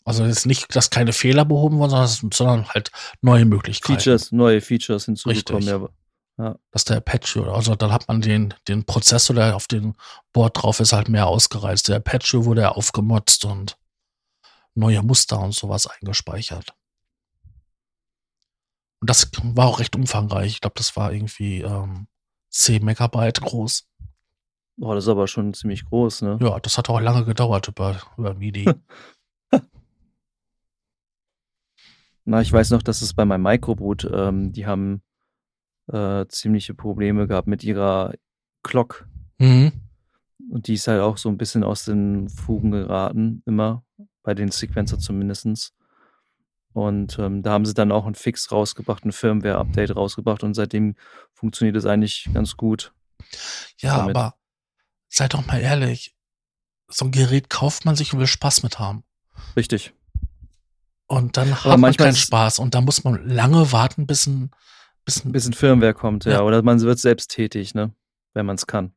[0.03, 3.99] Also jetzt nicht, dass keine Fehler behoben wurden, sondern, sondern halt neue Möglichkeiten.
[3.99, 5.89] Features, neue Features hinzugekommen, Richtig.
[6.37, 6.59] Ja.
[6.71, 9.95] Dass der Apache, also dann hat man den, den Prozessor, der auf dem
[10.33, 11.87] Board drauf ist, halt mehr ausgereizt.
[11.87, 13.77] Der Apache wurde ja aufgemotzt und
[14.75, 16.75] neue Muster und sowas eingespeichert.
[18.99, 20.53] Und das war auch recht umfangreich.
[20.53, 22.07] Ich glaube, das war irgendwie ähm,
[22.51, 23.87] 10 Megabyte groß.
[24.79, 26.37] Boah, das ist aber schon ziemlich groß, ne?
[26.39, 28.69] Ja, das hat auch lange gedauert über, über MIDI.
[32.25, 35.01] Na, ich weiß noch, dass es bei meinem Microboot, ähm, die haben
[35.91, 38.13] äh, ziemliche Probleme gehabt mit ihrer
[38.63, 39.07] Clock.
[39.37, 39.71] mhm.
[40.49, 43.83] Und die ist halt auch so ein bisschen aus den Fugen geraten, immer,
[44.23, 45.73] bei den Sequencer zumindestens.
[46.71, 50.95] Und ähm, da haben sie dann auch einen Fix rausgebracht, ein Firmware-Update rausgebracht und seitdem
[51.33, 52.93] funktioniert es eigentlich ganz gut.
[53.79, 54.15] Ja, damit.
[54.15, 54.35] aber
[55.09, 56.15] seid doch mal ehrlich.
[56.87, 59.03] So ein Gerät kauft man sich und will Spaß mit haben.
[59.55, 59.93] Richtig.
[61.07, 62.59] Und dann hat Aber man manchmal keinen Spaß.
[62.59, 64.51] Und da muss man lange warten, bis ein,
[65.07, 66.33] bis Ein ein bisschen Firmware kommt, ja.
[66.33, 66.41] Ja.
[66.41, 67.93] Oder man wird selbst tätig, ne?
[68.33, 68.91] Wenn man es kann.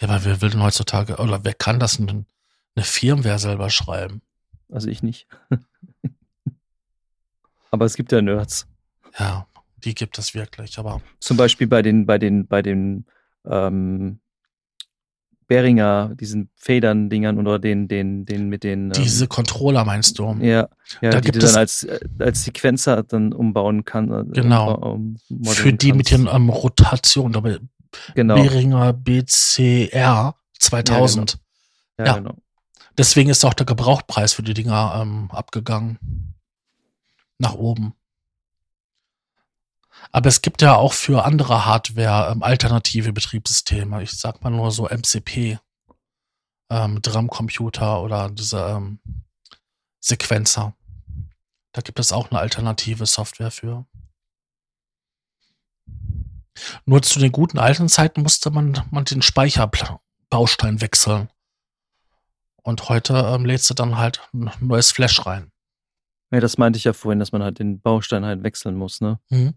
[0.00, 2.24] Ja, aber wer will denn heutzutage, oder wer kann das denn
[2.74, 4.22] eine Firmware selber schreiben?
[4.72, 5.28] Also ich nicht.
[7.70, 8.66] Aber es gibt ja Nerds.
[9.18, 9.46] Ja,
[9.84, 10.78] die gibt es wirklich.
[10.78, 13.04] Aber Zum Beispiel bei den, bei den, bei den
[13.44, 14.20] ähm,
[15.46, 18.86] Behringer, diesen Federn-Dingern oder den, den, den mit den.
[18.86, 20.34] Ähm, diese Controller meinst du?
[20.40, 20.68] ja,
[21.02, 24.10] ja Da die gibt du dann als, äh, als Sequenzer dann umbauen kann.
[24.10, 24.74] äh, Genau.
[24.74, 26.26] umba- um, Für modeln die mit kannst.
[26.26, 27.58] den ähm, Rotationen, aber
[28.14, 28.34] Genau.
[28.34, 31.38] Behringer BCR 2000.
[31.98, 32.12] ja, ja.
[32.18, 32.34] genau.
[32.98, 35.98] Deswegen ist auch der Gebrauchtpreis für die Dinger ähm, abgegangen.
[37.38, 37.94] Nach oben.
[40.14, 44.00] Aber es gibt ja auch für andere Hardware ähm, alternative Betriebssysteme.
[44.00, 45.58] Ich sag mal nur so MCP,
[46.70, 49.00] ähm, Drumcomputer oder diese ähm,
[49.98, 50.76] Sequenzer.
[51.72, 53.86] Da gibt es auch eine alternative Software für.
[56.84, 61.28] Nur zu den guten alten Zeiten musste man, man den Speicherbaustein wechseln.
[62.62, 65.50] Und heute ähm, lädst du dann halt ein neues Flash rein.
[66.30, 69.18] Ja, das meinte ich ja vorhin, dass man halt den Baustein halt wechseln muss, ne?
[69.28, 69.54] Mhm.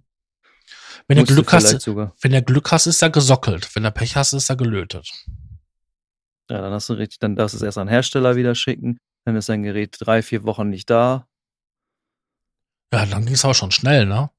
[1.08, 2.14] Wenn du Musst du Glück hast, sogar.
[2.22, 3.74] wenn du Glück hast, ist er gesockelt.
[3.76, 5.10] Wenn du Pech hast, ist er gelötet.
[6.50, 8.98] Ja, dann hast du richtig, dann darfst du es erst an Hersteller wieder schicken.
[9.26, 11.28] Dann ist dein Gerät drei, vier Wochen nicht da.
[12.94, 14.30] Ja, dann ging es aber schon schnell, ne?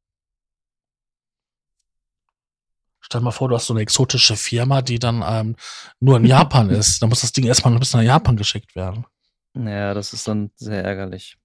[3.01, 5.57] Stell dir mal vor, du hast so eine exotische Firma, die dann ähm,
[6.01, 7.01] nur in Japan ist.
[7.03, 9.07] Dann muss das Ding erstmal ein bisschen nach Japan geschickt werden.
[9.55, 11.37] Naja, das ist dann sehr ärgerlich.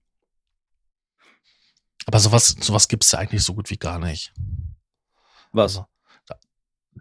[2.06, 4.32] Aber sowas, sowas gibt es ja eigentlich so gut wie gar nicht.
[5.54, 5.76] Was?
[5.78, 5.86] Also,
[6.26, 6.38] da-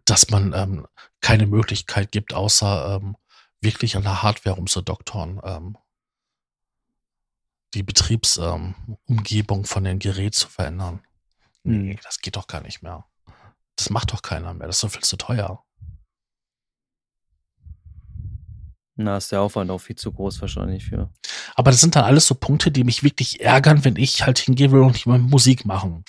[0.05, 0.87] dass man ähm,
[1.21, 3.17] keine Möglichkeit gibt, außer ähm,
[3.61, 5.77] wirklich an der Hardware umzudoktoren, ähm,
[7.73, 11.01] die Betriebsumgebung ähm, von dem Gerät zu verändern.
[11.63, 11.99] Nee, Hm.
[12.03, 13.05] das geht doch gar nicht mehr.
[13.75, 14.67] Das macht doch keiner mehr.
[14.67, 15.63] Das ist doch viel zu teuer.
[18.95, 21.09] Na, ist der Aufwand auch viel zu groß wahrscheinlich für.
[21.55, 24.71] Aber das sind dann alles so Punkte, die mich wirklich ärgern, wenn ich halt hingehen
[24.71, 26.03] will und ich mal Musik machen.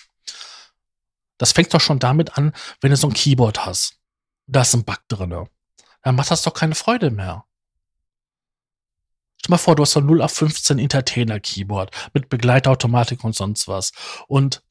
[1.38, 3.98] Das fängt doch schon damit an, wenn du so ein Keyboard hast.
[4.46, 5.48] Da ist ein Bug drinne.
[6.02, 7.44] Dann macht das doch keine Freude mehr.
[9.40, 13.68] Stell mal vor, du hast so ein 0 auf 15 Entertainer-Keyboard mit Begleitautomatik und sonst
[13.68, 13.92] was.
[14.26, 14.62] Und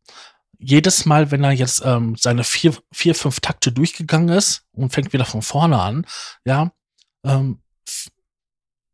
[0.57, 5.11] jedes Mal, wenn er jetzt ähm, seine vier, vier, fünf Takte durchgegangen ist und fängt
[5.13, 6.07] wieder von vorne an,
[6.45, 6.71] ja,
[7.23, 7.61] ähm,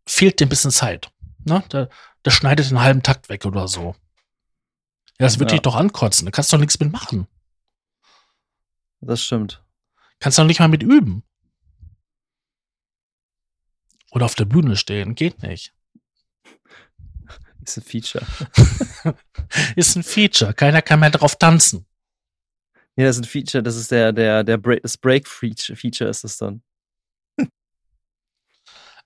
[0.08, 1.12] fehlt dir ein bisschen Zeit.
[1.46, 1.64] Ne?
[1.72, 1.90] Der,
[2.26, 3.96] der schneidet den halben Takt weg oder so.
[5.20, 5.56] Ja, das wird Ja.
[5.58, 6.26] dich doch ankotzen.
[6.26, 7.28] Da kannst du doch nichts mit machen.
[9.02, 9.64] Das stimmt.
[10.20, 11.24] Kannst du doch nicht mal mit üben.
[14.12, 15.16] Oder auf der Bühne stehen.
[15.16, 15.74] Geht nicht.
[17.66, 18.26] Ist ein Feature.
[19.76, 20.54] Ist ein Feature.
[20.54, 21.86] Keiner kann mehr drauf tanzen.
[22.96, 26.26] Ja, das ist ein Feature, das ist der, der, der Break, das Break-Feature Feature ist
[26.26, 26.62] es dann.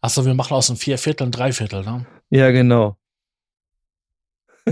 [0.01, 2.07] Achso, wir machen aus einem Vierviertel ein Dreiviertel, ne?
[2.31, 2.97] Ja, genau.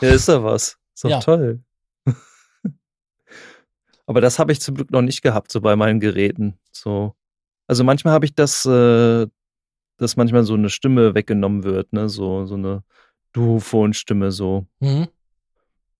[0.00, 0.78] ja, ist doch was.
[0.94, 1.20] Ist doch Ja.
[1.20, 1.62] toll.
[4.08, 6.58] Aber das habe ich zum Glück noch nicht gehabt, so bei meinen Geräten.
[6.72, 7.14] So.
[7.66, 9.26] Also manchmal habe ich das, äh,
[9.98, 12.08] dass manchmal so eine Stimme weggenommen wird, ne?
[12.08, 12.82] So, so eine
[13.34, 14.66] Duophon-Stimme, so.
[14.80, 15.08] Mhm.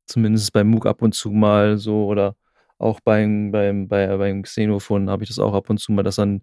[0.06, 2.34] Zumindest beim MOOC ab und zu mal so oder
[2.78, 6.16] auch beim, beim, bei, beim Xenophon habe ich das auch ab und zu mal, dass
[6.16, 6.40] dann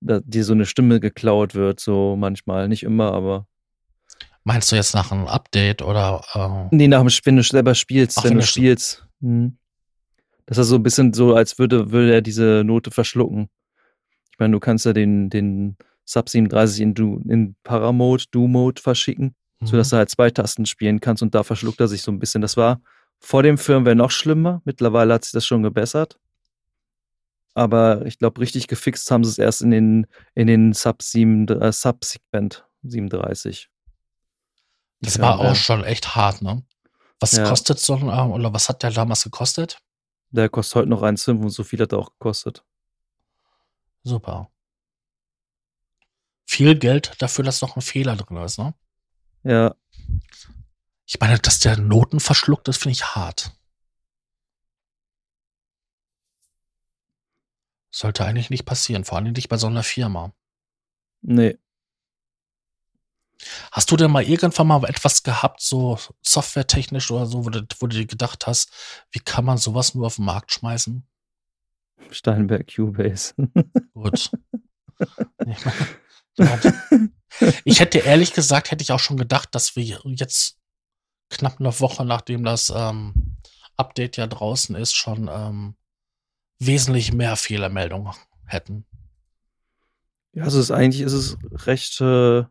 [0.00, 2.68] da, dir so eine Stimme geklaut wird, so manchmal.
[2.68, 3.46] Nicht immer, aber
[4.44, 6.22] Meinst du jetzt nach einem Update oder?
[6.34, 9.06] Äh nee, nach dem, wenn du selber spielst, Ach, wenn wenn du spielst.
[9.22, 9.56] Hm.
[10.48, 13.50] Das ist so ein bisschen so, als würde, würde er diese Note verschlucken.
[14.32, 19.34] Ich meine, du kannst ja den, den Sub 37 in, du, in Paramode, Do-Mode verschicken,
[19.62, 22.40] sodass du halt zwei Tasten spielen kannst und da verschluckt er sich so ein bisschen.
[22.40, 22.80] Das war
[23.18, 24.62] vor dem Firmware noch schlimmer.
[24.64, 26.18] Mittlerweile hat sich das schon gebessert.
[27.54, 31.48] Aber ich glaube, richtig gefixt haben sie es erst in den, in den Sub 7,
[31.48, 33.68] äh, Sub-Segment 37.
[35.00, 36.62] Das war auch schon echt hart, ne?
[37.20, 37.48] Was Ja.
[37.48, 39.80] kostet so ein, oder was hat der damals gekostet?
[40.30, 42.64] Der kostet heute noch 1,5 und so viel hat er auch gekostet.
[44.02, 44.50] Super.
[46.44, 48.74] Viel Geld dafür, dass noch ein Fehler drin ist, ne?
[49.44, 49.74] Ja,
[51.06, 53.52] Ich meine, dass der Noten verschluckt ist, finde ich hart.
[57.90, 60.32] Sollte eigentlich nicht passieren, vor allem nicht bei so einer Firma.
[61.22, 61.58] nee.
[63.70, 67.86] Hast du denn mal irgendwann mal etwas gehabt, so softwaretechnisch oder so, wo du, wo
[67.86, 68.72] du dir gedacht hast,
[69.12, 71.06] wie kann man sowas nur auf den Markt schmeißen?
[72.10, 73.34] Steinberg Cubase.
[73.94, 74.30] Gut.
[77.64, 80.58] Ich, hätte ehrlich gesagt, hätte ich auch schon gedacht, dass wir jetzt
[81.28, 83.36] knapp eine Woche, nachdem das ähm,
[83.76, 85.76] Update ja draußen ist, schon ähm,
[86.58, 88.12] wesentlich mehr Fehlermeldungen
[88.46, 88.86] hätten.
[90.32, 92.44] ja, also es ist eigentlich ist es recht äh,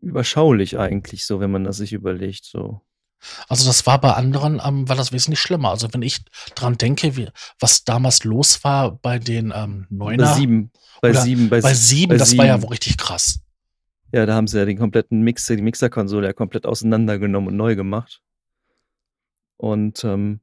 [0.00, 2.44] überschaulich eigentlich so, wenn man das sich überlegt.
[2.44, 2.80] So.
[3.48, 5.70] Also das war bei anderen, ähm, war das wesentlich schlimmer.
[5.70, 6.24] Also wenn ich
[6.54, 7.28] dran denke, wie,
[7.60, 11.96] was damals los war bei den ähm, Neuner, Bei sieben, bei sieben, bei, bei sie-
[11.96, 12.62] sieben, bei das war ja sieben.
[12.64, 13.40] wohl richtig krass.
[14.12, 17.76] Ja, da haben sie ja den kompletten Mixer, die Mixerkonsole ja komplett auseinandergenommen und neu
[17.76, 18.20] gemacht.
[19.56, 20.40] Und ähm,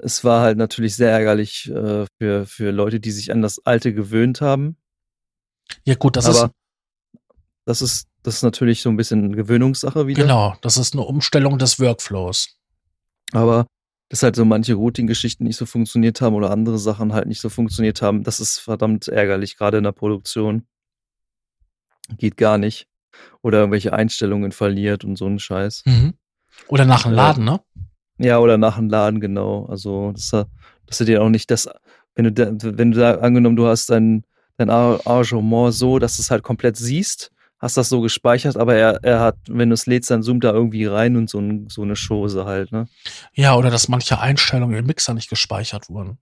[0.00, 3.94] es war halt natürlich sehr ärgerlich äh, für, für Leute, die sich an das Alte
[3.94, 4.76] gewöhnt haben.
[5.84, 6.50] Ja gut, das Aber ist
[7.64, 10.22] das ist, das ist natürlich so ein bisschen Gewöhnungssache wieder.
[10.22, 12.48] genau, das ist eine Umstellung des Workflows.
[13.32, 13.66] Aber
[14.10, 17.48] dass halt so manche Routing-Geschichten nicht so funktioniert haben oder andere Sachen halt nicht so
[17.48, 20.66] funktioniert haben, das ist verdammt ärgerlich, gerade in der Produktion.
[22.18, 22.86] Geht gar nicht.
[23.42, 25.82] Oder irgendwelche Einstellungen verliert und so ein Scheiß.
[25.86, 26.14] Mhm.
[26.68, 27.60] Oder nach dem Äh, Laden, ne?
[28.18, 29.66] Ja, oder nach dem Laden, genau.
[29.66, 31.68] Also, dass, dass du dir auch nicht das,
[32.14, 34.24] wenn du da, wenn du da angenommen, du hast dein,
[34.56, 37.32] dein Ar- Arrangement so, dass du es halt komplett siehst,
[37.64, 40.52] hast das so gespeichert, aber er, er hat, wenn du es lädst, dann zoomt da
[40.52, 42.88] irgendwie rein und so, ein, so eine Chose halt, ne?
[43.32, 46.18] Ja, oder dass manche Einstellungen im Mixer nicht gespeichert wurden.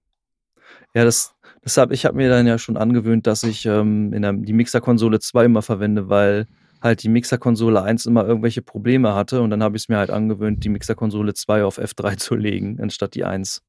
[0.95, 4.35] Ja, das, deshalb, ich habe mir dann ja schon angewöhnt, dass ich ähm, in der,
[4.35, 6.47] die Mixerkonsole 2 immer verwende, weil
[6.81, 10.11] halt die Mixerkonsole 1 immer irgendwelche Probleme hatte und dann habe ich es mir halt
[10.11, 13.63] angewöhnt, die Mixerkonsole 2 auf F3 zu legen, anstatt die 1.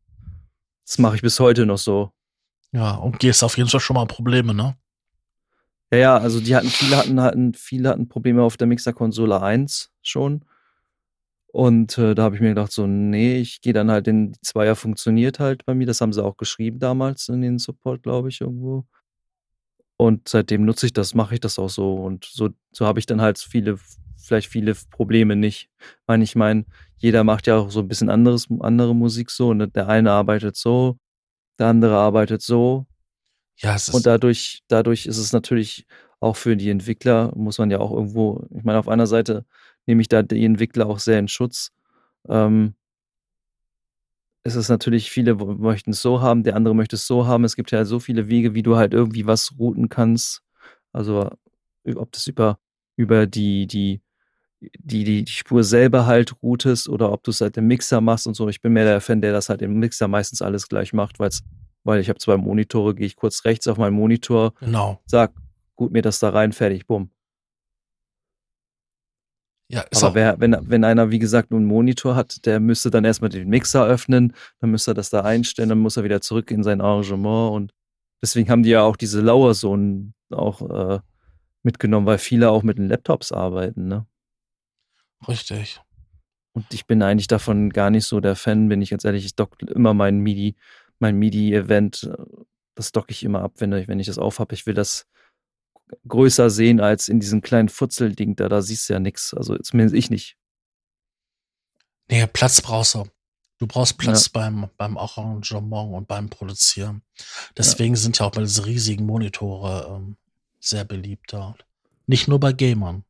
[0.85, 2.11] Das mache ich bis heute noch so.
[2.71, 4.75] Ja, und gehst auf jeden Fall schon mal Probleme, ne?
[5.91, 9.91] Ja, ja, also die hatten, viele hatten, hatten, viele hatten Probleme auf der Mixerkonsole 1
[10.01, 10.43] schon.
[11.51, 14.41] Und äh, da habe ich mir gedacht, so, nee, ich gehe dann halt in die
[14.41, 15.85] Zweier funktioniert halt bei mir.
[15.85, 18.85] Das haben sie auch geschrieben damals in den Support, glaube ich, irgendwo.
[19.97, 21.95] Und seitdem nutze ich das, mache ich das auch so.
[21.95, 23.77] Und so, so habe ich dann halt viele,
[24.17, 25.69] vielleicht viele Probleme nicht.
[25.79, 26.65] Ich meine, ich meine,
[26.97, 29.49] jeder macht ja auch so ein bisschen anderes, andere Musik so.
[29.49, 30.97] Und der eine arbeitet so,
[31.59, 32.87] der andere arbeitet so.
[33.57, 35.85] Ja, es ist, Und dadurch, dadurch ist es natürlich
[36.19, 39.45] auch für die Entwickler, muss man ja auch irgendwo, ich meine, auf einer Seite
[39.85, 41.71] nehme ich da die Entwickler auch sehr in Schutz.
[42.27, 42.75] Ähm,
[44.43, 47.45] es ist natürlich, viele möchten es so haben, der andere möchte es so haben.
[47.45, 50.43] Es gibt ja so viele Wege, wie du halt irgendwie was routen kannst.
[50.91, 51.29] Also,
[51.95, 52.59] ob das über,
[52.97, 54.01] über die, die,
[54.61, 58.27] die, die, die Spur selber halt routest oder ob du es halt im Mixer machst
[58.27, 58.49] und so.
[58.49, 61.43] Ich bin mehr der Fan, der das halt im Mixer meistens alles gleich macht, weil's,
[61.83, 65.01] weil ich habe zwei Monitore, gehe ich kurz rechts auf meinen Monitor, genau.
[65.05, 65.33] sag,
[65.75, 67.11] gut mir das da rein, fertig, bumm.
[69.69, 72.91] Ja, ist Aber wer, wenn, wenn einer, wie gesagt, nur einen Monitor hat, der müsste
[72.91, 76.21] dann erstmal den Mixer öffnen, dann müsste er das da einstellen, dann muss er wieder
[76.21, 77.73] zurück in sein Arrangement und
[78.21, 80.99] deswegen haben die ja auch diese Lauersohn auch äh,
[81.63, 84.05] mitgenommen, weil viele auch mit den Laptops arbeiten, ne?
[85.27, 85.81] richtig.
[86.55, 89.25] Und ich bin eigentlich davon gar nicht so der Fan, bin ich ganz ehrlich.
[89.25, 90.55] Ich dock immer mein MIDI,
[91.03, 92.43] mein MIDI-Event, äh,
[92.75, 94.51] das docke ich immer ab, wenn ich, wenn ich das aufhab.
[94.51, 95.05] Ich will das
[96.07, 98.49] größer sehen als in diesem kleinen Futzelding da.
[98.49, 99.33] Da siehst du ja nichts.
[99.33, 100.37] Also zumindest ich nicht.
[102.09, 103.05] Nee, Platz brauchst du.
[103.59, 107.03] Du brauchst Platz beim, beim Arrangement und beim Produzieren.
[107.55, 110.17] Deswegen sind ja auch mal diese riesigen Monitore ähm,
[110.59, 111.55] sehr beliebt da.
[112.07, 113.05] Nicht nur bei Gamern.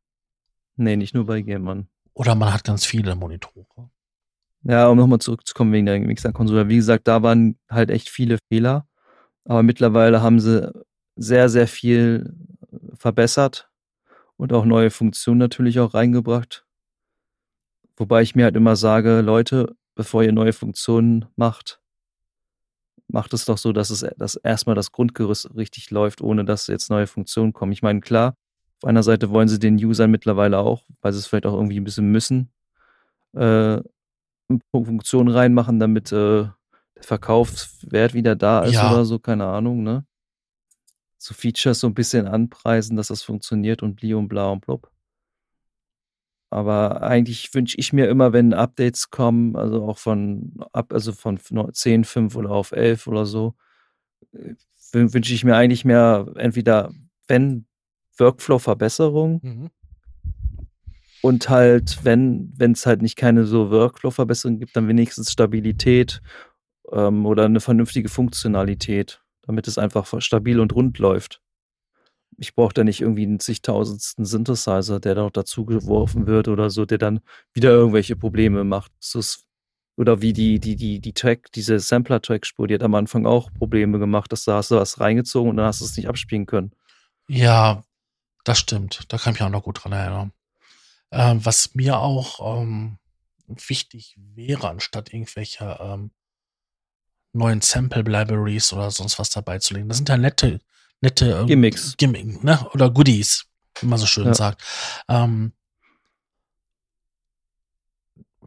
[0.76, 1.88] Nee, nicht nur bei Gamern.
[2.12, 3.90] Oder man hat ganz viele Monitore.
[4.64, 6.68] Ja, um nochmal zurückzukommen wegen der Mixer-Konsole.
[6.68, 8.86] Wie gesagt, da waren halt echt viele Fehler.
[9.44, 10.72] Aber mittlerweile haben sie
[11.16, 12.34] sehr, sehr viel
[12.98, 13.70] verbessert.
[14.36, 16.66] und auch neue Funktionen natürlich auch reingebracht.
[17.96, 21.80] Wobei ich mir halt immer sage, Leute, bevor ihr neue Funktionen macht,
[23.08, 26.90] macht es doch so, dass es dass erstmal das Grundgerüst richtig läuft, ohne dass jetzt
[26.90, 27.72] neue Funktionen kommen.
[27.72, 28.34] Ich meine, klar,
[28.82, 31.78] auf einer Seite wollen sie den Usern mittlerweile auch, weil sie es vielleicht auch irgendwie
[31.80, 32.50] ein bisschen müssen,
[33.34, 33.80] äh,
[34.72, 36.44] Funktionen reinmachen, damit äh,
[36.96, 38.90] der Verkaufswert wieder da ist Ja.
[38.90, 40.06] oder so, keine Ahnung, ne?
[41.18, 44.90] So Features so ein bisschen anpreisen, dass das funktioniert und bli und bla und blub.
[46.50, 51.38] Aber eigentlich wünsche ich mir immer, wenn Updates kommen, also auch von ab, also von
[51.72, 53.54] 10, 5 oder auf 11 oder so,
[54.32, 54.54] äh,
[54.92, 56.92] wün- wünsche ich mir eigentlich mehr entweder,
[57.26, 57.66] wenn
[58.18, 59.70] Workflow-Verbesserung Mhm.
[61.24, 66.20] Und halt, wenn es halt nicht keine so Workflow-Verbesserung gibt, dann wenigstens Stabilität
[66.92, 71.40] ähm, oder eine vernünftige Funktionalität, damit es einfach stabil und rund läuft.
[72.36, 76.68] Ich brauche da nicht irgendwie einen zigtausendsten Synthesizer, der da noch dazu geworfen wird oder
[76.68, 77.20] so, der dann
[77.54, 78.92] wieder irgendwelche Probleme macht.
[78.98, 79.46] So ist,
[79.96, 83.98] oder wie die, die, die, die Track, diese Sampler-Track-Spur, die hat am Anfang auch Probleme
[83.98, 86.72] gemacht, dass da hast du was reingezogen und dann hast du es nicht abspielen können.
[87.28, 87.82] Ja,
[88.44, 89.10] das stimmt.
[89.10, 90.34] Da kann ich mich auch noch gut dran erinnern.
[91.14, 92.98] Ähm, was mir auch ähm,
[93.46, 96.10] wichtig wäre, anstatt irgendwelche ähm,
[97.32, 99.88] neuen Sample-Libraries oder sonst was dabei zu legen.
[99.88, 100.60] Das sind ja nette,
[101.00, 101.96] nette ähm, Gimmicks.
[101.96, 102.68] Gimmick, ne?
[102.72, 103.46] Oder Goodies,
[103.80, 104.34] wie man so schön Ja.
[104.34, 104.62] sagt.
[105.08, 105.52] Ähm,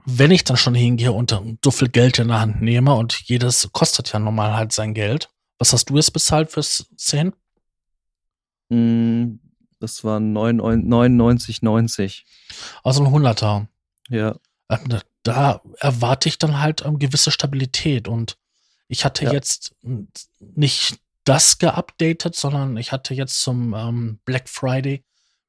[0.10, 3.70] wenn ich dann schon hingehe und so viel Geld in der Hand nehme und jedes
[3.74, 5.30] kostet ja normal halt sein Geld.
[5.60, 7.34] Was hast du jetzt bezahlt fürs 10?
[8.70, 9.36] Mm,
[9.80, 12.24] Das waren 99,90.
[12.84, 13.68] Also ein Hunderter.
[14.10, 14.36] Ja.
[14.70, 18.08] Ähm, da, da erwarte ich dann halt ähm, gewisse Stabilität.
[18.08, 18.38] Und
[18.88, 19.34] ich hatte Ja.
[19.34, 19.76] jetzt
[20.40, 25.04] nicht das geupdatet, sondern ich hatte jetzt zum ähm, Black Friday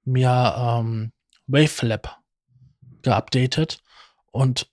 [0.05, 1.13] mir ähm,
[1.47, 2.19] Wavelab
[3.03, 3.81] geupdatet.
[4.31, 4.71] Und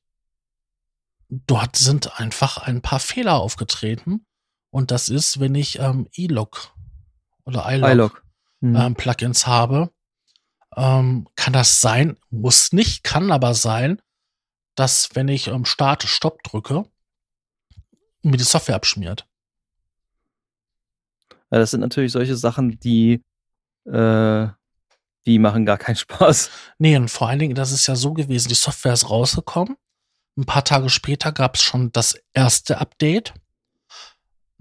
[1.29, 4.25] dort sind einfach ein paar Fehler aufgetreten.
[4.69, 6.73] Und das ist, wenn ich ähm, E-Log
[7.45, 8.24] oder iLog.
[8.61, 8.75] Mhm.
[8.75, 9.91] ähm, Plugins habe,
[10.75, 14.01] ähm, kann das sein, muss nicht, kann aber sein,
[14.75, 16.85] dass wenn ich ähm, Start, Stopp drücke,
[18.21, 19.27] mir die Software abschmiert.
[21.51, 23.23] Ja, das sind natürlich solche Sachen, die,
[23.85, 24.47] äh,
[25.25, 26.49] die machen gar keinen Spaß.
[26.77, 29.77] Nee, und vor allen Dingen, das ist ja so gewesen, die Software ist rausgekommen.
[30.37, 33.33] Ein paar Tage später gab es schon das erste Update.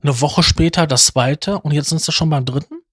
[0.03, 2.84] Eine Woche später das zweite und jetzt sind sie schon beim dritten.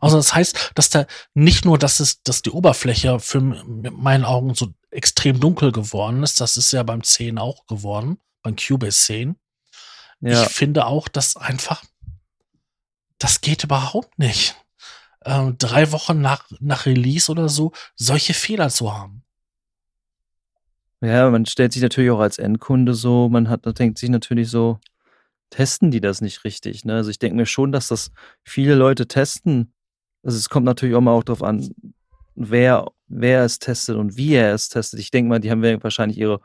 [0.00, 4.54] Also das heißt, dass da nicht nur, dass es, dass die Oberfläche für meinen Augen
[4.54, 9.36] so extrem dunkel geworden ist, das ist ja beim 10 auch geworden, beim Cubase 10.
[10.20, 11.82] Ja, Ich finde auch, dass einfach,
[13.18, 14.56] das geht überhaupt nicht.
[15.24, 19.22] Ähm, drei Wochen nach, nach Release oder so, solche Fehler zu haben.
[21.02, 24.78] ja, man stellt sich natürlich auch als Endkunde so, man hat, denkt sich natürlich so,
[25.50, 26.84] testen die das nicht richtig?
[26.84, 26.94] Ne?
[26.94, 28.10] Also ich denke mir schon, dass das
[28.44, 29.72] viele Leute testen.
[30.22, 31.68] Also es kommt natürlich auch mal auch drauf an,
[32.34, 35.00] wer, wer es testet und wie er es testet.
[35.00, 36.40] Ich denke mal, die haben wahrscheinlich ihre,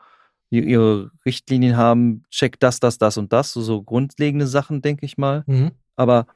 [0.50, 5.16] ihre Richtlinien haben, check das, das, das und das, so, so grundlegende Sachen, denke ich
[5.16, 5.44] mal.
[5.46, 5.72] Mhm.
[5.96, 6.26] aber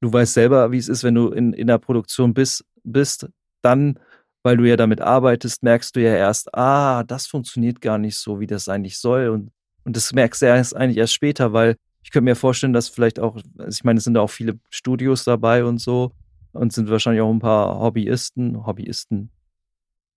[0.00, 3.28] du weißt selber, wie es ist, wenn du in, in der Produktion bist, bist,
[3.62, 3.98] dann,
[4.42, 8.40] weil du ja damit arbeitest, merkst du ja erst, ah, das funktioniert gar nicht so,
[8.40, 9.28] wie das eigentlich soll.
[9.28, 9.50] Und,
[9.84, 11.76] und das merkst du erst eigentlich erst später, weil
[12.08, 14.58] ich könnte mir vorstellen, dass vielleicht auch, also ich meine, es sind da auch viele
[14.70, 16.12] Studios dabei und so
[16.52, 19.30] und sind wahrscheinlich auch ein paar Hobbyisten, Hobbyisten,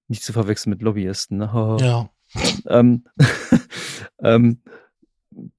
[0.07, 1.51] nicht zu verwechseln mit Lobbyisten, ne?
[1.81, 2.09] Ja.
[2.69, 3.03] ähm,
[4.23, 4.61] ähm,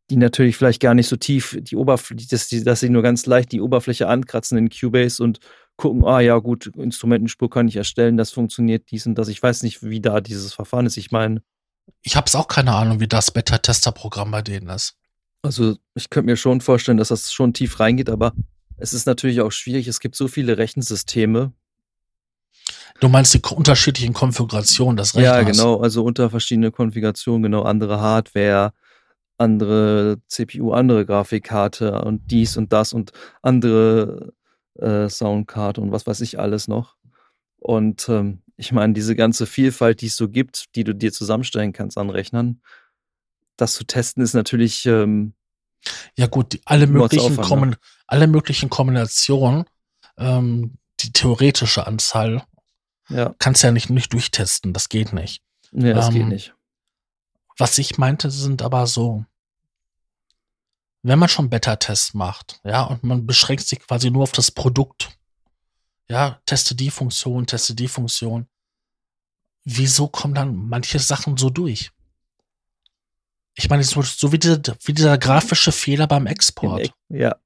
[0.09, 3.53] die natürlich vielleicht gar nicht so tief die Oberfläche, dass, dass sie nur ganz leicht
[3.53, 5.39] die Oberfläche ankratzen in Cubase und
[5.77, 9.29] gucken, ah ja gut, Instrumentenspur kann ich erstellen, das funktioniert dies und das.
[9.29, 10.97] Ich weiß nicht, wie da dieses Verfahren ist.
[10.97, 11.43] Ich meine,
[12.01, 14.97] Ich habe auch keine Ahnung, wie das Beta-Tester-Programm bei denen ist.
[15.43, 18.33] Also ich könnte mir schon vorstellen, dass das schon tief reingeht, aber
[18.77, 19.89] es ist natürlich auch schwierig.
[19.89, 21.53] Es gibt so viele Rechensysteme.
[23.01, 25.37] Du meinst die unterschiedlichen Konfigurationen des Rechners?
[25.37, 28.73] Ja, genau, also unter verschiedene Konfigurationen, genau, andere Hardware,
[29.39, 33.13] andere CPU, andere Grafikkarte und dies und das und
[33.43, 34.33] andere
[34.79, 36.97] äh, Soundkarte und was weiß ich alles noch.
[37.59, 41.73] Und ähm, ich meine, diese ganze Vielfalt, die es so gibt, die du dir zusammenstellen
[41.73, 42.61] kannst an Rechnern,
[43.57, 45.35] das zu testen ist natürlich, ähm,
[46.17, 47.77] Ja gut, alle, möglichen Mordsaufwand, Kommen,
[48.07, 49.65] alle möglichen Kombinationen,
[50.17, 52.45] ähm, die theoretische Anzahl,
[53.09, 54.73] ja, kannst ja nicht, nicht durchtesten.
[54.73, 55.43] Das geht nicht.
[55.73, 56.55] ja, das geht Ähm, nicht.
[57.59, 59.25] Was ich meinte, sind aber so,
[61.03, 65.11] wenn man schon Beta-Tests macht, ja, und man beschränkt sich quasi nur auf das Produkt,
[66.09, 68.47] ja, teste die Funktion, teste die Funktion.
[69.65, 71.91] Wieso kommen dann manche Sachen so durch?
[73.55, 76.93] Ich meine, so, so wie, dieser, wie dieser grafische Fehler beim Export.
[77.09, 77.37] Ja.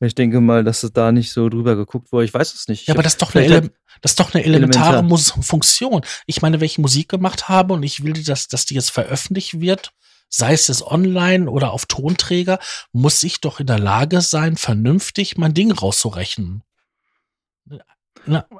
[0.00, 2.26] Ich denke mal, dass es da nicht so drüber geguckt wurde.
[2.26, 2.86] Ich weiß es nicht.
[2.86, 3.70] Ja, aber das ist doch eine, Ele
[4.02, 5.42] das ist doch eine elementare elementar.
[5.42, 6.02] Funktion.
[6.26, 9.58] Ich meine, wenn ich Musik gemacht habe und ich will, dass, dass die jetzt veröffentlicht
[9.60, 9.92] wird,
[10.28, 12.58] sei es jetzt online oder auf Tonträger,
[12.92, 16.62] muss ich doch in der Lage sein, vernünftig mein Ding rauszurechnen.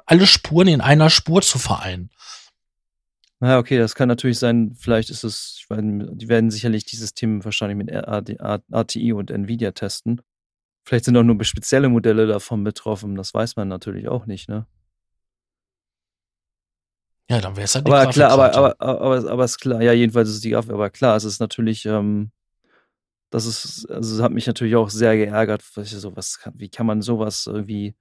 [0.05, 2.09] Alle Spuren in einer Spur zu vereinen.
[3.39, 4.73] Na, okay, das kann natürlich sein.
[4.75, 9.71] Vielleicht ist es, ich meine, die werden sicherlich dieses Thema wahrscheinlich mit RTI und Nvidia
[9.71, 10.21] testen.
[10.85, 13.15] Vielleicht sind auch nur spezielle Modelle davon betroffen.
[13.15, 14.65] Das weiß man natürlich auch nicht, ne?
[17.29, 19.81] Ja, dann wäre es halt die aber klar, aber, aber, aber, aber, aber ist klar,
[19.81, 22.31] ja, jedenfalls ist es die Grafik, aber klar, es ist natürlich, ähm,
[23.31, 26.53] das ist, also es hat mich natürlich auch sehr geärgert, was ich so, was kann,
[26.55, 27.95] wie kann man sowas irgendwie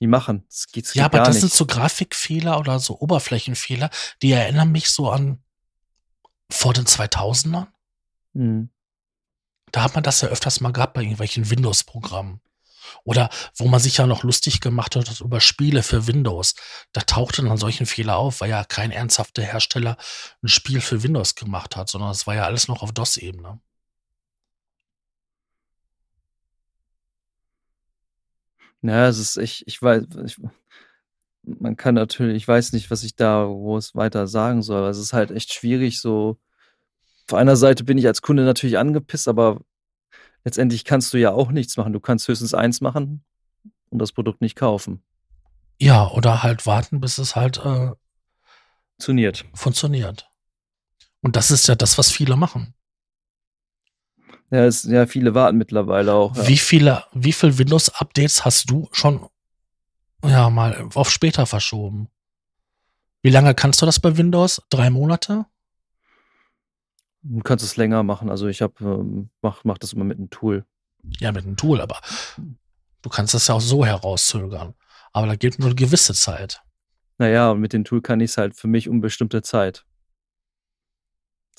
[0.00, 0.44] nie machen?
[0.48, 1.40] Das geht, das ja, geht aber das nicht.
[1.40, 3.90] sind so Grafikfehler oder so Oberflächenfehler,
[4.22, 5.42] die erinnern mich so an
[6.50, 7.68] vor den 2000ern.
[8.32, 8.70] Mhm.
[9.72, 12.40] Da hat man das ja öfters mal gehabt bei irgendwelchen Windows-Programmen.
[13.04, 16.54] Oder wo man sich ja noch lustig gemacht hat über Spiele für Windows.
[16.92, 19.96] Da tauchte dann solchen Fehler auf, weil ja kein ernsthafter Hersteller
[20.42, 23.60] ein Spiel für Windows gemacht hat, sondern es war ja alles noch auf DOS-Ebene.
[28.82, 30.40] Ja, es ist, ich, ich weiß, ich,
[31.42, 34.88] man kann natürlich, ich weiß nicht, was ich da groß weiter sagen soll.
[34.88, 36.38] Es ist halt echt schwierig, so.
[37.28, 39.60] Auf einer Seite bin ich als Kunde natürlich angepisst, aber
[40.44, 41.92] letztendlich kannst du ja auch nichts machen.
[41.92, 43.24] Du kannst höchstens eins machen
[43.90, 45.02] und das Produkt nicht kaufen.
[45.78, 47.92] Ja, oder halt warten, bis es halt äh,
[48.92, 49.44] funktioniert.
[49.54, 50.28] Funktioniert.
[51.22, 52.74] Und das ist ja das, was viele machen.
[54.50, 56.36] Ja, es, ja viele warten mittlerweile auch.
[56.36, 56.48] Ja.
[56.48, 59.28] Wie viele, wie viele Windows-Updates hast du schon
[60.24, 62.08] ja mal auf später verschoben?
[63.22, 64.62] Wie lange kannst du das bei Windows?
[64.70, 65.46] Drei Monate?
[67.22, 68.30] Du kannst es länger machen.
[68.30, 70.64] Also ich habe ähm, mach, mach das immer mit einem Tool.
[71.18, 72.00] Ja, mit einem Tool, aber
[73.02, 74.74] du kannst das ja auch so herauszögern.
[75.12, 76.62] Aber da geht nur eine gewisse Zeit.
[77.18, 79.84] Naja, und mit dem Tool kann ich es halt für mich unbestimmte Zeit.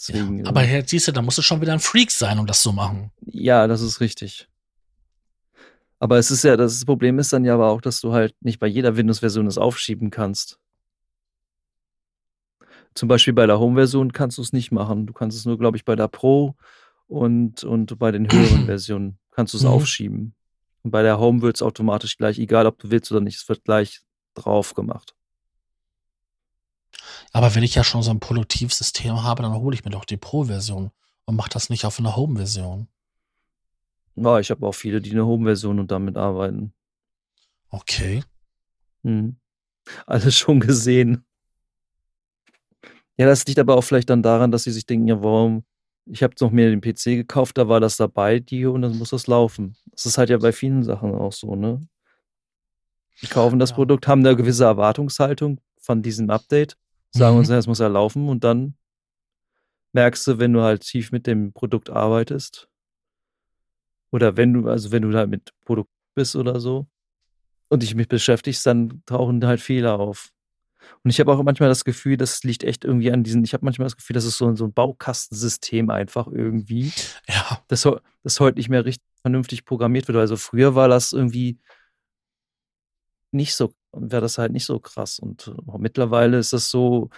[0.08, 2.48] Deswegen, ja, aber jetzt siehst du, da musst du schon wieder ein Freak sein, um
[2.48, 3.12] das zu machen.
[3.22, 4.48] Ja, das ist richtig.
[6.00, 8.60] Aber es ist ja, das Problem ist dann ja aber auch, dass du halt nicht
[8.60, 10.58] bei jeder Windows-Version es aufschieben kannst.
[12.96, 15.06] Zum Beispiel bei der Home-Version kannst du es nicht machen.
[15.06, 16.56] Du kannst es nur, glaube ich, bei der Pro
[17.08, 19.70] und, und bei den höheren Versionen kannst du es mhm.
[19.70, 20.36] aufschieben.
[20.82, 23.48] Und bei der Home wird es automatisch gleich, egal ob du willst oder nicht, es
[23.48, 24.02] wird gleich
[24.34, 25.14] drauf gemacht.
[27.32, 30.18] Aber wenn ich ja schon so ein Produktivsystem habe, dann hole ich mir doch die
[30.18, 30.92] Pro-Version
[31.26, 32.88] und mache das nicht auf einer Home-Version.
[34.16, 36.74] Ja, ich habe auch viele, die eine Home-Version und damit arbeiten.
[37.70, 38.24] Okay.
[39.04, 39.38] Hm.
[40.06, 41.26] Alles schon gesehen.
[43.18, 45.64] Ja, das liegt aber auch vielleicht dann daran, dass sie sich denken, ja, warum,
[46.06, 49.12] ich habe noch mehr den PC gekauft, da war das dabei, die und dann muss
[49.12, 49.76] das laufen.
[49.92, 51.88] Das ist halt ja bei vielen Sachen auch so, ne?
[53.22, 53.76] Die kaufen das ja.
[53.76, 56.78] Produkt, haben eine gewisse Erwartungshaltung von diesem Update,
[57.12, 57.40] sagen mhm.
[57.40, 58.76] uns, es muss ja laufen und dann
[59.94, 62.70] merkst du, wenn du halt tief mit dem Produkt arbeitest
[64.12, 66.88] oder wenn du, also wenn du halt mit Produkt bist oder so
[67.70, 70.32] und dich mit beschäftigst, dann tauchen halt Fehler auf.
[71.04, 73.66] Und ich habe auch manchmal das Gefühl, das liegt echt irgendwie an diesen, ich habe
[73.66, 76.92] manchmal das Gefühl, das ist so, so ein Baukastensystem einfach irgendwie.
[77.28, 77.64] Ja.
[77.68, 77.88] Das,
[78.24, 80.18] das heute nicht mehr richtig vernünftig programmiert wird.
[80.18, 81.60] Also früher war das irgendwie
[83.32, 85.20] nicht so, wäre das halt nicht so krass.
[85.20, 87.10] Und äh, mittlerweile ist das so,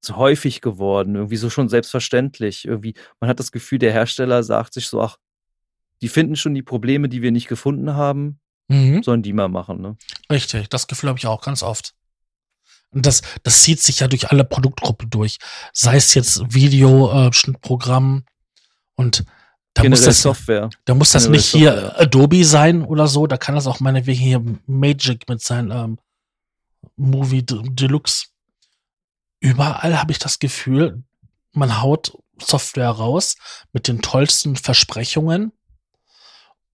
[0.00, 2.64] so häufig geworden, irgendwie so schon selbstverständlich.
[2.64, 5.18] Irgendwie, man hat das Gefühl, der Hersteller sagt sich so, ach,
[6.00, 9.02] die finden schon die Probleme, die wir nicht gefunden haben, mhm.
[9.02, 9.80] sollen die mal machen.
[9.80, 9.96] Ne?
[10.30, 11.94] Richtig, das Gefühl habe ich auch ganz oft.
[12.90, 15.38] Und das, das zieht sich ja durch alle Produktgruppen durch.
[15.72, 18.30] Sei es jetzt Video-Schnittprogramm äh,
[18.96, 19.24] und
[19.74, 20.70] da muss das, Software.
[20.84, 21.72] Da muss das nicht Software.
[21.72, 23.26] hier Adobe sein oder so.
[23.26, 25.98] Da kann das auch meinetwegen hier Magic mit seinem ähm,
[26.96, 28.26] Movie Deluxe.
[29.40, 31.02] Überall habe ich das Gefühl,
[31.52, 33.36] man haut Software raus
[33.72, 35.52] mit den tollsten Versprechungen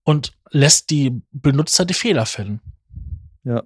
[0.03, 2.61] und lässt die Benutzer die Fehler finden.
[3.43, 3.63] Ja.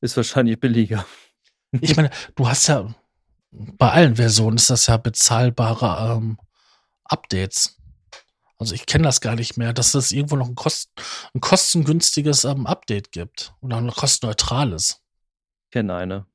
[0.00, 1.04] Ist wahrscheinlich billiger.
[1.80, 2.94] Ich meine, du hast ja
[3.50, 6.38] bei allen Versionen ist das ja bezahlbare ähm,
[7.04, 7.77] Updates.
[8.58, 10.90] Also ich kenne das gar nicht mehr, dass es irgendwo noch ein, Kost,
[11.32, 15.00] ein kostengünstiges ähm, Update gibt oder ein kostenneutrales.
[15.66, 16.26] Ich kenne eine.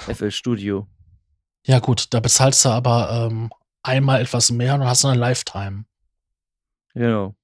[0.00, 0.88] FL Studio.
[1.64, 3.50] Ja gut, da bezahlst du aber ähm,
[3.82, 5.84] einmal etwas mehr und hast eine Lifetime.
[6.94, 7.36] Genau.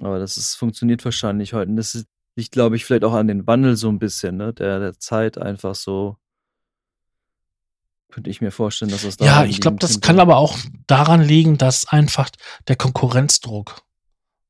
[0.00, 1.70] Aber das ist, funktioniert wahrscheinlich heute.
[1.70, 2.06] Und das
[2.36, 4.52] liegt, glaube ich, vielleicht auch an den Wandel so ein bisschen, ne?
[4.52, 6.16] Der, der Zeit einfach so.
[8.12, 9.24] Könnte ich mir vorstellen, dass das da.
[9.24, 12.28] Ja, ich glaube, das kann aber auch daran liegen, dass einfach
[12.68, 13.82] der Konkurrenzdruck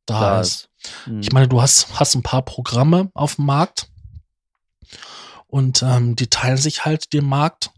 [0.04, 0.68] da, da ist.
[0.82, 1.06] ist.
[1.06, 1.20] Mhm.
[1.20, 3.88] Ich meine, du hast, hast ein paar Programme auf dem Markt
[5.46, 7.70] und ähm, die teilen sich halt den Markt.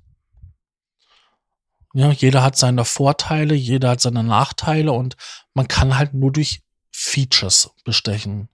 [1.92, 5.16] Ja, jeder hat seine Vorteile, jeder hat seine Nachteile und
[5.52, 6.62] man kann halt nur durch
[6.92, 8.48] Features bestechen.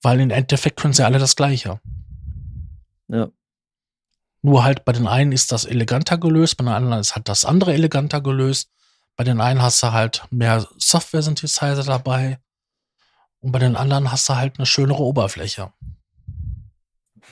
[0.00, 1.82] Weil im Endeffekt können sie alle das Gleiche.
[3.08, 3.28] Ja.
[4.42, 7.44] Nur halt bei den einen ist das eleganter gelöst, bei den anderen ist halt das
[7.44, 8.70] andere eleganter gelöst.
[9.16, 12.38] Bei den einen hast du halt mehr Software-Synthesizer dabei
[13.40, 15.72] und bei den anderen hast du halt eine schönere Oberfläche.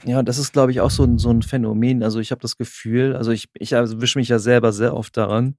[0.05, 2.03] Ja, das ist, glaube ich, auch so ein, so ein Phänomen.
[2.03, 5.57] Also ich habe das Gefühl, also ich, ich erwische mich ja selber sehr oft daran,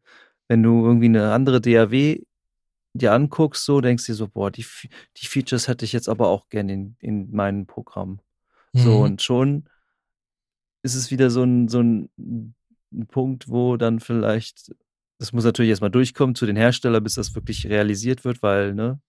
[0.48, 2.22] wenn du irgendwie eine andere DAW
[2.94, 4.66] dir anguckst, so denkst du dir so, boah, die,
[5.18, 8.20] die Features hätte ich jetzt aber auch gerne in, in meinem Programm.
[8.74, 8.80] Mhm.
[8.80, 9.70] So, und schon
[10.84, 12.10] ist es wieder so ein, so ein,
[13.08, 14.74] Punkt, wo dann vielleicht,
[15.20, 19.00] das muss natürlich erstmal durchkommen zu den Herstellern, bis das wirklich realisiert wird, weil, ne,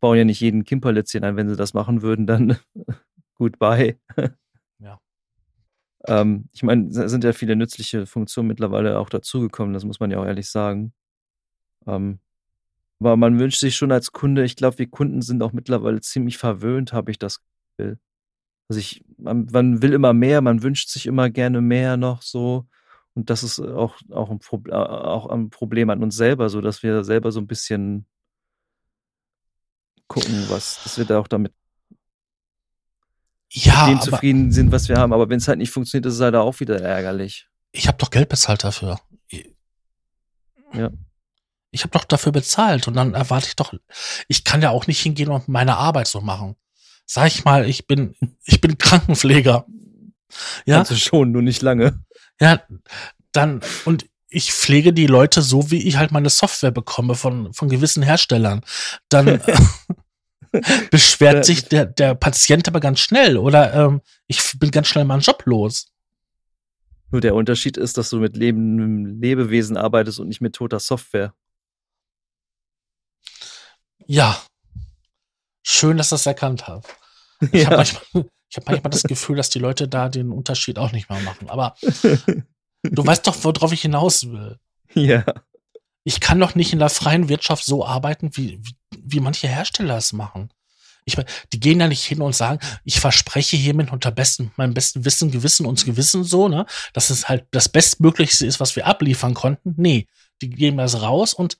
[0.00, 2.58] bauen ja nicht jeden Kimperlitzchen ein, wenn sie das machen würden, dann
[3.34, 3.98] goodbye.
[4.78, 5.00] Ja.
[6.06, 10.10] ähm, ich meine, da sind ja viele nützliche Funktionen mittlerweile auch dazugekommen, das muss man
[10.10, 10.92] ja auch ehrlich sagen.
[11.86, 12.20] Ähm,
[12.98, 16.38] aber man wünscht sich schon als Kunde, ich glaube, wir Kunden sind auch mittlerweile ziemlich
[16.38, 17.42] verwöhnt, habe ich das
[17.78, 17.98] Gefühl.
[18.68, 22.66] Also ich, man, man, will immer mehr, man wünscht sich immer gerne mehr noch so.
[23.14, 26.82] Und das ist auch, auch, ein, Pro, auch ein Problem an uns selber, so dass
[26.82, 28.06] wir selber so ein bisschen
[30.08, 31.52] gucken, was, dass wir da auch damit
[33.50, 35.12] ja, dem zufrieden sind, was wir haben.
[35.12, 37.48] Aber wenn es halt nicht funktioniert, ist es halt auch wieder ärgerlich.
[37.72, 38.98] Ich habe doch Geld bezahlt dafür.
[40.72, 40.90] Ja.
[41.70, 43.74] Ich habe doch dafür bezahlt und dann erwarte ich doch,
[44.28, 46.56] ich kann ja auch nicht hingehen und meine Arbeit so machen.
[47.06, 49.66] Sag ich mal, ich bin, ich bin Krankenpfleger.
[50.66, 50.78] Ja.
[50.80, 52.04] Also schon, nur nicht lange.
[52.40, 52.62] Ja,
[53.32, 57.68] dann, und ich pflege die Leute so, wie ich halt meine Software bekomme von, von
[57.68, 58.62] gewissen Herstellern.
[59.08, 59.40] Dann
[60.90, 65.20] beschwert sich der, der Patient aber ganz schnell oder ähm, ich bin ganz schnell meinen
[65.20, 65.92] Job los.
[67.10, 71.32] Nur der Unterschied ist, dass du mit lebendem Lebewesen arbeitest und nicht mit toter Software.
[74.06, 74.40] Ja.
[75.68, 76.86] Schön, dass du das erkannt hast.
[77.50, 77.66] Ich ja.
[77.66, 81.18] habe manchmal, hab manchmal das Gefühl, dass die Leute da den Unterschied auch nicht mehr
[81.20, 81.50] machen.
[81.50, 81.74] Aber
[82.84, 84.60] du weißt doch, worauf ich hinaus will.
[84.94, 85.24] Ja.
[86.04, 89.96] Ich kann doch nicht in der freien Wirtschaft so arbeiten, wie, wie, wie manche Hersteller
[89.96, 90.50] es machen.
[91.04, 94.72] Ich meine, die gehen ja nicht hin und sagen, ich verspreche hiermit unter besten, meinem
[94.72, 98.86] besten Wissen, Gewissen und Gewissen so, ne, dass es halt das Bestmöglichste ist, was wir
[98.86, 99.74] abliefern konnten.
[99.76, 100.06] Nee,
[100.40, 101.58] die geben das raus und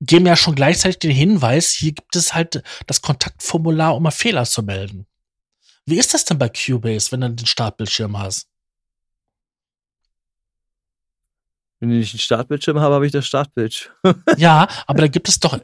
[0.00, 4.44] geben ja schon gleichzeitig den Hinweis, hier gibt es halt das Kontaktformular, um mal Fehler
[4.44, 5.06] zu melden.
[5.86, 8.48] Wie ist das denn bei Cubase, wenn du den Startbildschirm hast?
[11.78, 13.94] Wenn ich einen Startbildschirm habe, habe ich das Startbildschirm.
[14.36, 15.60] ja, aber da gibt es doch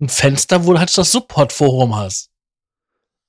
[0.00, 2.30] ein Fenster, wo du halt das Support-Forum hast.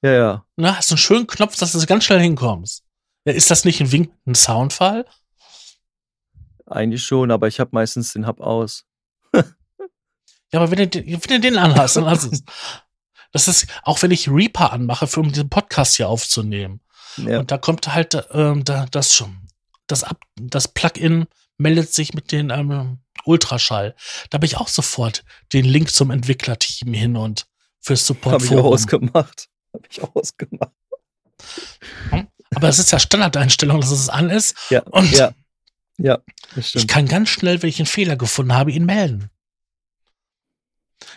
[0.01, 0.45] Ja, ja.
[0.55, 2.83] Na, hast du einen schönen Knopf, dass du ganz schnell hinkommst.
[3.25, 5.05] Ja, ist das nicht ein winkender Soundfall?
[6.65, 8.85] Eigentlich schon, aber ich habe meistens den Hub aus.
[10.53, 12.43] Ja, aber wenn du, wenn du den anhast, dann du es.
[13.31, 16.81] Das ist, auch wenn ich Reaper anmache, für um diesen Podcast hier aufzunehmen.
[17.17, 17.39] Ja.
[17.39, 19.47] Und da kommt halt ähm, da, das schon.
[19.87, 21.25] Das, Ab, das Plugin
[21.57, 23.95] meldet sich mit den ähm, Ultraschall.
[24.29, 27.47] Da habe ich auch sofort den Link zum Entwicklerteam hin und
[27.79, 28.35] fürs Support.
[28.35, 29.49] Habe ich auch ausgemacht.
[29.73, 30.71] Habe ich auch ausgemacht.
[32.53, 34.55] Aber es ist ja Standardeinstellung, dass es an ist.
[34.69, 34.83] Ja.
[34.83, 35.33] Und ja.
[35.97, 36.19] Ja,
[36.55, 39.29] ich kann ganz schnell, wenn ich einen Fehler gefunden habe, ihn melden.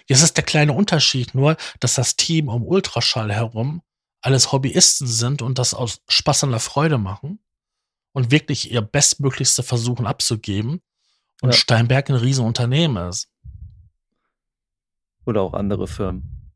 [0.06, 3.82] Jetzt ist der kleine Unterschied nur, dass das Team um Ultraschall herum
[4.20, 7.38] alles Hobbyisten sind und das aus Spaß an der Freude machen
[8.12, 10.80] und wirklich ihr Bestmöglichste versuchen abzugeben
[11.42, 11.52] und ja.
[11.52, 13.28] Steinberg ein Riesenunternehmen ist.
[15.26, 16.52] Oder auch andere Firmen.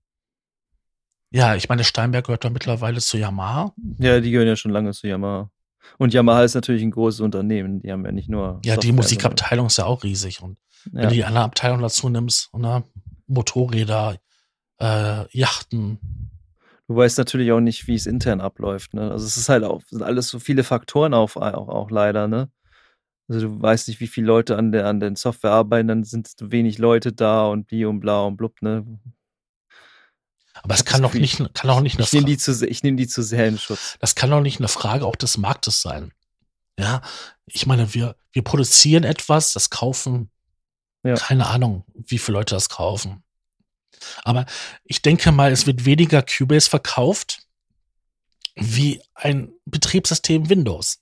[1.30, 3.72] Ja, ich meine, Steinberg gehört doch mittlerweile zu Yamaha.
[3.98, 5.50] Ja, die gehören ja schon lange zu Yamaha.
[5.98, 7.80] Und Yamaha ist natürlich ein großes Unternehmen.
[7.82, 8.60] Die haben ja nicht nur.
[8.64, 10.42] Ja, Software, die Musikabteilung ist ja auch riesig.
[10.42, 10.58] Und
[10.90, 12.84] wenn du die andere Abteilung dazu nimmst, ne,
[13.30, 14.18] Motorräder,
[14.80, 15.98] äh, Yachten.
[16.88, 18.94] Du weißt natürlich auch nicht, wie es intern abläuft.
[18.94, 19.10] Ne?
[19.10, 22.26] Also es ist halt auch sind alles so viele Faktoren auf, auch, auch leider.
[22.26, 22.50] Ne?
[23.28, 26.34] Also du weißt nicht, wie viele Leute an der an den Software arbeiten, dann sind
[26.40, 28.60] wenig Leute da und die und bla und blub.
[28.60, 28.84] Ne?
[30.62, 32.96] Aber es kann doch nicht, kann doch nicht eine ich nehme die zu, ich nehme
[32.96, 33.96] die zu sehr in Schutz.
[34.00, 36.12] Das kann doch nicht eine Frage auch des Marktes sein.
[36.78, 37.02] Ja,
[37.46, 40.30] ich meine, wir, wir produzieren etwas, das kaufen
[41.02, 41.14] ja.
[41.14, 43.22] Keine Ahnung, wie viele Leute das kaufen.
[44.24, 44.46] Aber
[44.84, 47.46] ich denke mal, es wird weniger Cubase verkauft
[48.54, 51.00] wie ein Betriebssystem Windows.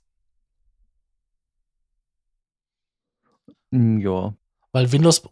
[3.72, 4.34] Hm, ja.
[4.72, 5.22] Weil Windows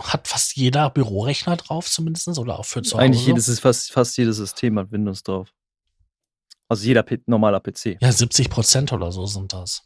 [0.00, 3.04] hat fast jeder Bürorechner drauf, zumindest, oder auch für zu Hause.
[3.04, 5.52] Eigentlich jedes, ist fast, fast jedes System hat Windows drauf.
[6.68, 7.96] Also jeder P normaler PC.
[8.00, 9.82] Ja, 70 Prozent oder so sind das.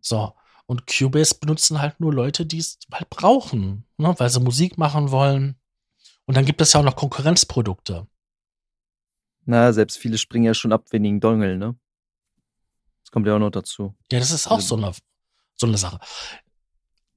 [0.00, 0.34] So.
[0.70, 4.14] Und Cubase benutzen halt nur Leute, die es halt brauchen, ne?
[4.18, 5.56] weil sie Musik machen wollen.
[6.26, 8.06] Und dann gibt es ja auch noch Konkurrenzprodukte.
[9.46, 11.76] Na, selbst viele springen ja schon ab wegen Dongle, ne?
[13.02, 13.96] Das kommt ja auch noch dazu.
[14.12, 14.92] Ja, das ist auch so eine,
[15.56, 15.98] so eine Sache.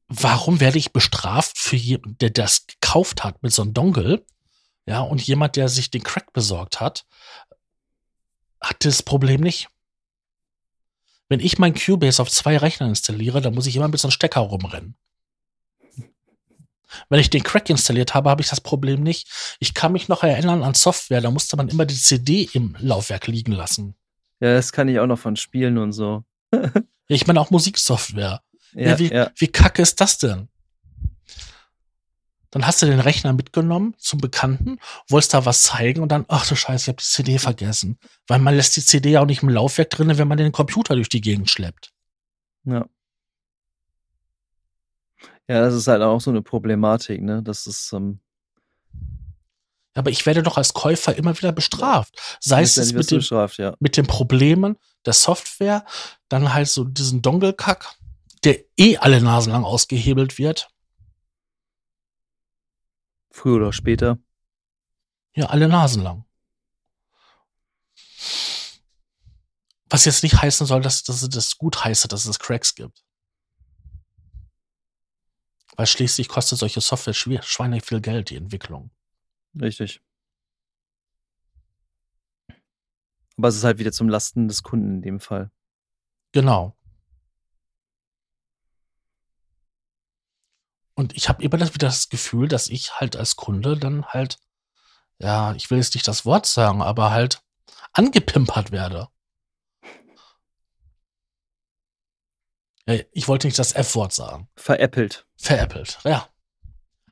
[0.07, 4.25] Warum werde ich bestraft für jemanden, der das gekauft hat mit so einem Dongle?
[4.87, 7.05] Ja, und jemand, der sich den Crack besorgt hat,
[8.59, 9.67] hat das Problem nicht.
[11.33, 14.11] Wenn ich mein Cubase auf zwei Rechnern installiere, dann muss ich immer mit so einem
[14.11, 14.93] Stecker rumrennen.
[17.09, 19.27] Wenn ich den Crack installiert habe, habe ich das Problem nicht.
[19.59, 23.25] Ich kann mich noch erinnern an Software, da musste man immer die CD im Laufwerk
[23.25, 23.95] liegen lassen.
[24.41, 26.23] Ja, das kann ich auch noch von Spielen und so.
[27.07, 28.43] ich meine auch Musiksoftware.
[28.75, 29.31] Ja, Ja, wie, ja.
[29.35, 30.49] wie kacke ist das denn?
[32.53, 34.77] Dann hast du den Rechner mitgenommen zum Bekannten,
[35.09, 37.97] wolltest da was zeigen und dann, ach du Scheiße, ich habe die CD vergessen.
[38.27, 40.93] Weil man lässt die CD ja auch nicht im Laufwerk drin, wenn man den Computer
[40.93, 41.93] durch die Gegend schleppt.
[42.65, 42.85] Ja.
[45.47, 47.41] Ja, das ist halt auch so eine Problematik, ne?
[47.41, 48.19] Das ist, ähm,
[49.95, 52.37] Aber ich werde doch als Käufer immer wieder bestraft.
[52.39, 53.75] Sei es mit bestraft, ja.
[53.79, 54.77] mit den Problemen
[55.07, 55.85] der Software,
[56.29, 57.95] dann halt so diesen Dongle-Kack,
[58.43, 60.69] der eh alle Nasen lang ausgehebelt wird.
[63.33, 64.19] Früher oder später.
[65.35, 66.23] Ja, alle Nasen lang.
[69.89, 73.03] Was jetzt nicht heißen soll, dass, dass es das gut heiße, dass es Cracks gibt.
[75.75, 78.91] Weil schließlich kostet solche Software schwer, schweinig viel Geld, die Entwicklung.
[79.59, 80.01] Richtig.
[83.37, 85.49] Aber es ist halt wieder zum Lasten des Kunden in dem Fall.
[86.33, 86.77] Genau.
[90.95, 94.37] Und ich habe immer das, wieder das Gefühl, dass ich halt als Kunde dann halt,
[95.17, 97.41] ja, ich will jetzt nicht das Wort sagen, aber halt
[97.93, 99.07] angepimpert werde.
[102.85, 104.49] Ja, Ich wollte nicht das F-Wort sagen.
[104.55, 105.25] Veräppelt.
[105.37, 106.27] Veräppelt, ja.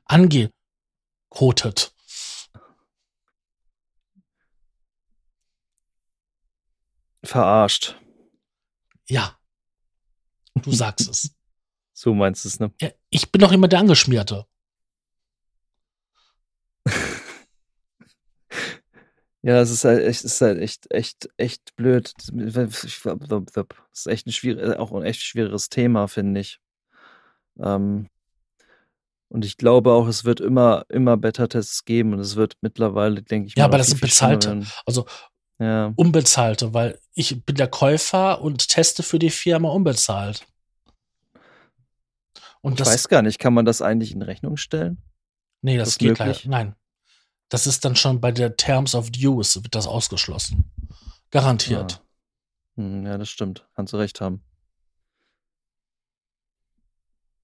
[0.04, 1.94] Angekotet.
[7.24, 7.96] Verarscht.
[9.08, 9.38] Ja.
[10.54, 11.34] Du sagst es.
[12.02, 12.72] So meinst du es, ne?
[12.80, 14.44] Ja, ich bin doch immer der Angeschmierte.
[19.44, 22.12] Ja, es ist halt echt, ist halt echt, echt, echt blöd.
[22.16, 26.60] Das ist echt ein schwierig, auch ein echt schwieriges Thema, finde ich.
[27.58, 28.08] Ähm,
[29.28, 33.48] und ich glaube auch, es wird immer, immer Beta-Tests geben und es wird mittlerweile, denke
[33.48, 34.64] ich Ja, aber das sind bezahlte.
[34.86, 35.06] Also
[35.58, 40.46] Ja, unbezahlte, weil ich bin der Käufer und teste für die Firma unbezahlt.
[42.62, 45.02] Und ich das, weiß gar nicht, kann man das eigentlich in Rechnung stellen?
[45.60, 46.44] nee, das das geht möglich?
[46.44, 46.64] leider.
[46.64, 46.76] Nein.
[47.48, 50.72] Das ist dann schon bei der Terms of Use wird das ausgeschlossen.
[51.30, 52.00] Garantiert.
[52.00, 52.80] Ah.
[52.80, 53.68] Hm, ja, das stimmt.
[53.74, 54.42] Kannst du recht haben.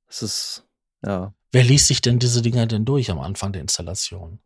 [0.07, 0.66] Es ist,
[1.05, 4.41] ja, Wer liest sich denn diese Dinger denn durch am Anfang der Installation?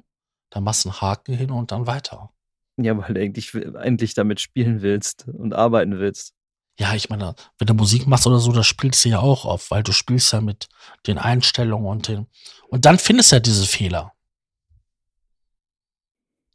[0.50, 2.32] Da machst du einen Haken hin und dann weiter.
[2.76, 6.34] ja, weil du eigentlich endlich damit spielen willst und arbeiten willst.
[6.78, 9.70] Ja, ich meine, wenn du Musik machst oder so, das spielst du ja auch auf,
[9.70, 10.68] weil du spielst ja mit
[11.06, 12.26] den Einstellungen und den.
[12.68, 14.12] Und dann findest du ja diese Fehler.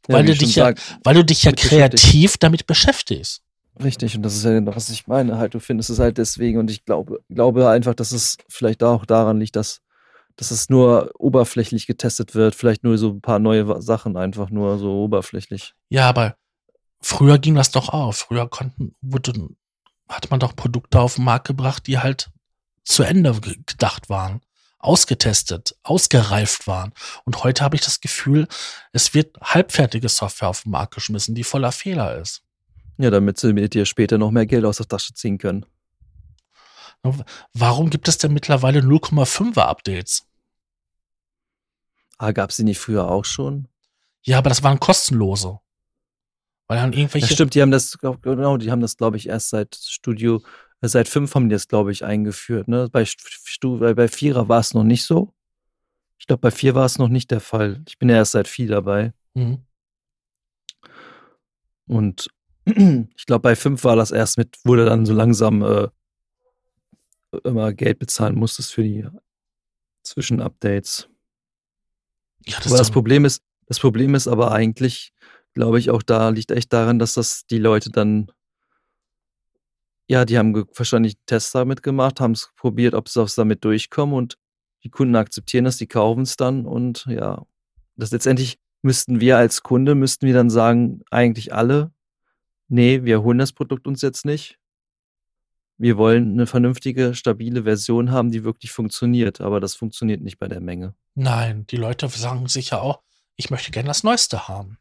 [0.08, 3.42] Weil wie du dich ja- sag, Weil du dich ja kreativ damit beschäftigst.
[3.82, 5.38] Richtig, und das ist ja genau, was ich meine.
[5.38, 9.06] Halt, du findest es halt deswegen und ich glaube, glaube einfach, dass es vielleicht auch
[9.06, 9.82] daran liegt, dass,
[10.36, 12.56] dass es nur oberflächlich getestet wird.
[12.56, 15.74] Vielleicht nur so ein paar neue Sachen einfach nur so oberflächlich.
[15.90, 16.36] Ja, aber
[17.00, 18.14] früher ging das doch auch.
[18.14, 19.48] Früher konnten, wurde,
[20.08, 22.30] hat man doch Produkte auf den Markt gebracht, die halt
[22.84, 24.40] zu Ende ge- gedacht waren,
[24.78, 26.92] ausgetestet, ausgereift waren.
[27.24, 28.46] Und heute habe ich das Gefühl,
[28.92, 32.42] es wird halbfertige Software auf den Markt geschmissen, die voller Fehler ist.
[32.96, 35.66] Ja, damit sie mit dir später noch mehr Geld aus der Tasche ziehen können.
[37.52, 40.26] Warum gibt es denn mittlerweile 0,5er Updates?
[42.18, 43.68] Ah, gab es die nicht früher auch schon?
[44.22, 45.60] Ja, aber das waren kostenlose.
[46.68, 47.32] Weil dann Ja, irgendwelche.
[47.32, 50.42] stimmt, die haben das, genau, die haben das, glaube ich, erst seit Studio,
[50.80, 52.68] äh, seit fünf haben die das, glaube ich, eingeführt.
[52.68, 52.88] Ne?
[52.92, 55.34] Bei, Stu, bei, bei Vierer war es noch nicht so.
[56.18, 57.82] Ich glaube, bei vier war es noch nicht der Fall.
[57.88, 59.14] Ich bin ja erst seit vier dabei.
[59.34, 59.64] Mhm.
[61.86, 62.28] Und
[62.66, 65.88] ich glaube, bei fünf war das erst mit, wurde dann so langsam äh,
[67.44, 69.06] immer Geld bezahlen musstest für die
[70.02, 71.08] Zwischenupdates.
[72.46, 75.12] Ja, das Aber das Problem ist, das Problem ist aber eigentlich,
[75.54, 78.30] glaube ich, auch da liegt echt daran, dass das die Leute dann,
[80.06, 84.14] ja, die haben wahrscheinlich einen Test damit gemacht, haben es probiert, ob sie damit durchkommen
[84.14, 84.38] und
[84.84, 87.44] die Kunden akzeptieren das, die kaufen es dann und ja,
[87.96, 91.92] das letztendlich müssten wir als Kunde, müssten wir dann sagen, eigentlich alle,
[92.68, 94.58] nee, wir holen das Produkt uns jetzt nicht.
[95.78, 100.48] Wir wollen eine vernünftige, stabile Version haben, die wirklich funktioniert, aber das funktioniert nicht bei
[100.48, 100.94] der Menge.
[101.14, 103.02] nein, die Leute sagen sich ja auch,
[103.36, 104.78] ich möchte gerne das Neueste haben.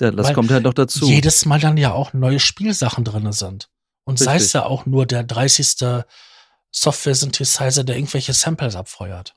[0.00, 1.06] Ja, das Weil kommt halt noch dazu.
[1.06, 3.68] Jedes Mal dann ja auch neue Spielsachen drin sind.
[4.04, 6.04] Und sei es ja auch nur der 30.
[6.72, 9.36] Software-Synthesizer, der irgendwelche Samples abfeuert.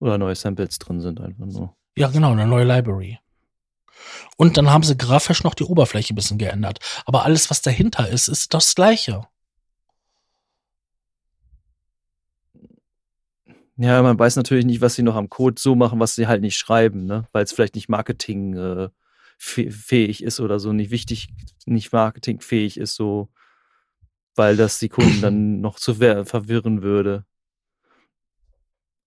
[0.00, 1.76] Oder neue Samples drin sind einfach nur.
[1.96, 3.18] Ja, genau, eine neue Library.
[4.36, 6.78] Und dann haben sie grafisch noch die Oberfläche ein bisschen geändert.
[7.06, 9.26] Aber alles, was dahinter ist, ist das Gleiche.
[13.78, 16.40] Ja, man weiß natürlich nicht, was sie noch am Code so machen, was sie halt
[16.40, 17.26] nicht schreiben, ne?
[17.32, 18.88] Weil es vielleicht nicht Marketing äh,
[20.20, 21.28] ist oder so, nicht wichtig,
[21.66, 23.28] nicht marketingfähig ist, so,
[24.34, 27.26] weil das die Kunden dann noch zu ver verwirren würde.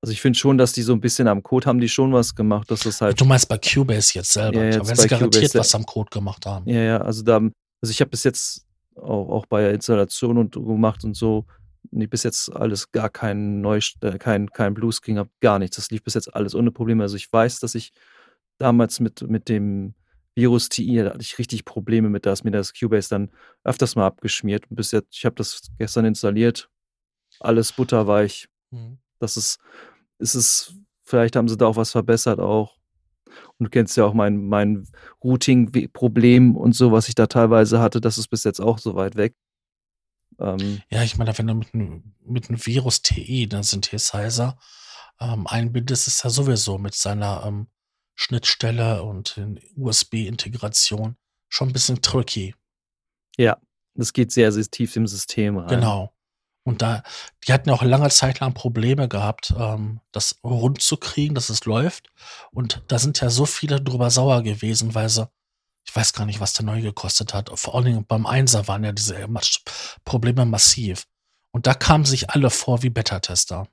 [0.01, 2.35] Also ich finde schon, dass die so ein bisschen am Code haben die schon was
[2.35, 4.63] gemacht, dass das halt Du meinst bei Cubase jetzt selber.
[4.63, 6.69] Ja, jetzt bei sie garantiert was am Code gemacht haben.
[6.69, 8.65] Ja, ja, also da, also ich habe bis jetzt
[8.95, 11.45] auch, auch bei der Installation und gemacht und so,
[11.91, 15.77] bis jetzt alles gar kein Neu, äh, kein, kein Bluescreen gehabt, gar nichts.
[15.77, 17.03] Das lief bis jetzt alles ohne Probleme.
[17.03, 17.91] Also ich weiß, dass ich
[18.57, 19.95] damals mit, mit dem
[20.35, 23.31] Virus TI, da hatte ich richtig Probleme mit, da ist mir das Cubase dann
[23.63, 24.69] öfters mal abgeschmiert.
[24.69, 26.69] Und bis jetzt, ich habe das gestern installiert,
[27.39, 28.47] alles butterweich.
[28.71, 28.99] Mhm.
[29.19, 29.59] Das ist,
[30.19, 32.77] ist es, vielleicht haben sie da auch was verbessert auch.
[33.57, 34.87] Und du kennst ja auch mein, mein
[35.23, 39.15] Routing-Problem und so, was ich da teilweise hatte, das ist bis jetzt auch so weit
[39.15, 39.35] weg.
[40.39, 44.57] Ähm, Ja, ich meine, wenn du mit einem mit einem Virus TI, den Synthesizer,
[45.19, 47.67] ähm, einbindest, ist er sowieso mit seiner ähm,
[48.15, 51.15] Schnittstelle und den USB-Integration
[51.47, 52.55] schon ein bisschen tricky.
[53.37, 53.57] ja,
[53.95, 55.67] das geht sehr, sehr tief im System rein.
[55.67, 56.13] Genau.
[56.63, 57.03] Und da,
[57.47, 61.49] die hatten ja auch lange Zeit lang Probleme gehabt, ähm, das rund zu kriegen, dass
[61.49, 62.09] es läuft.
[62.51, 65.27] Und da sind ja so viele drüber sauer gewesen, weil sie,
[65.85, 67.49] ich weiß gar nicht, was der neu gekostet hat.
[67.57, 69.27] Vor allen Dingen beim Einser waren ja diese
[70.05, 71.05] Probleme massiv.
[71.51, 73.67] Und da kamen sich alle vor wie Beta-Tester.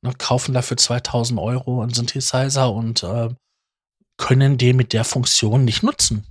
[0.00, 3.30] Ne, kaufen dafür 2000 Euro einen Synthesizer und äh,
[4.16, 6.26] können den mit der Funktion nicht nutzen.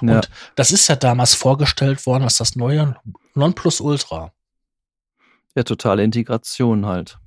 [0.00, 2.96] Ja, Und das ist ja damals vorgestellt worden als das neue
[3.34, 4.32] Nonplusultra.
[5.54, 7.18] ja, totale Integration halt.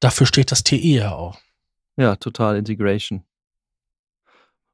[0.00, 1.38] Dafür steht das TI ja auch.
[1.96, 3.24] Ja, total Integration.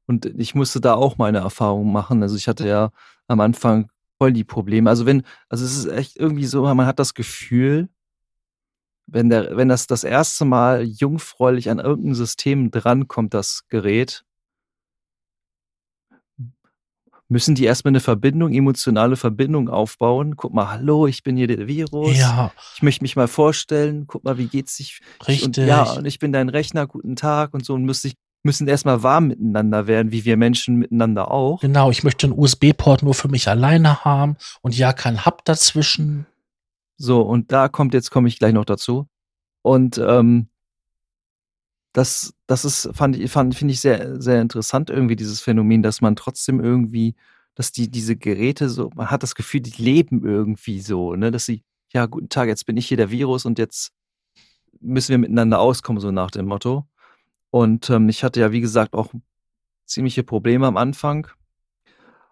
[0.07, 2.23] Und ich musste da auch meine Erfahrungen machen.
[2.23, 2.91] Also ich hatte ja
[3.27, 4.89] am Anfang voll die Probleme.
[4.89, 7.89] Also wenn, also es ist echt irgendwie so, man hat das Gefühl,
[9.05, 14.23] wenn der, wenn das das erste Mal jungfräulich an irgendein System drankommt, das Gerät,
[17.29, 20.37] müssen die erstmal eine Verbindung, emotionale Verbindung aufbauen.
[20.37, 22.17] Guck mal, hallo, ich bin hier der Virus.
[22.17, 24.07] Ja, Ich möchte mich mal vorstellen.
[24.07, 25.01] Guck mal, wie geht's sich?
[25.27, 25.45] richtig.
[25.45, 29.03] Und ja, und ich bin dein Rechner, guten Tag und so und müssen, müssen erstmal
[29.03, 31.61] warm miteinander werden, wie wir Menschen miteinander auch.
[31.61, 36.25] genau, ich möchte einen USB-Port nur für mich alleine haben und ja, kein Hub dazwischen.
[36.97, 39.07] So, und da kommt, jetzt komme ich gleich noch dazu.
[39.61, 40.47] Und ähm,
[41.93, 46.01] das, das ist, fand ich, fand, finde ich sehr, sehr interessant, irgendwie, dieses Phänomen, dass
[46.01, 47.15] man trotzdem irgendwie,
[47.55, 51.45] dass die, diese Geräte so, man hat das Gefühl, die leben irgendwie so, ne, dass
[51.45, 53.93] sie, ja, guten Tag, jetzt bin ich hier der Virus und jetzt
[54.79, 56.87] müssen wir miteinander auskommen, so nach dem Motto.
[57.49, 59.11] Und ähm, ich hatte ja, wie gesagt, auch
[59.85, 61.27] ziemliche Probleme am Anfang.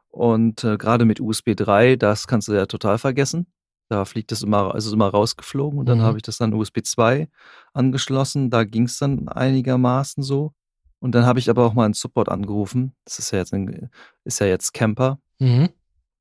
[0.09, 3.47] Und äh, gerade mit USB 3, das kannst du ja total vergessen.
[3.89, 6.03] Da fliegt es immer, also ist immer rausgeflogen und dann Mhm.
[6.03, 7.29] habe ich das dann USB 2
[7.73, 8.49] angeschlossen.
[8.49, 10.53] Da ging es dann einigermaßen so.
[10.99, 12.95] Und dann habe ich aber auch mal einen Support angerufen.
[13.03, 13.89] Das ist ja jetzt ein,
[14.23, 15.19] ist ja jetzt Camper.
[15.39, 15.69] Mhm.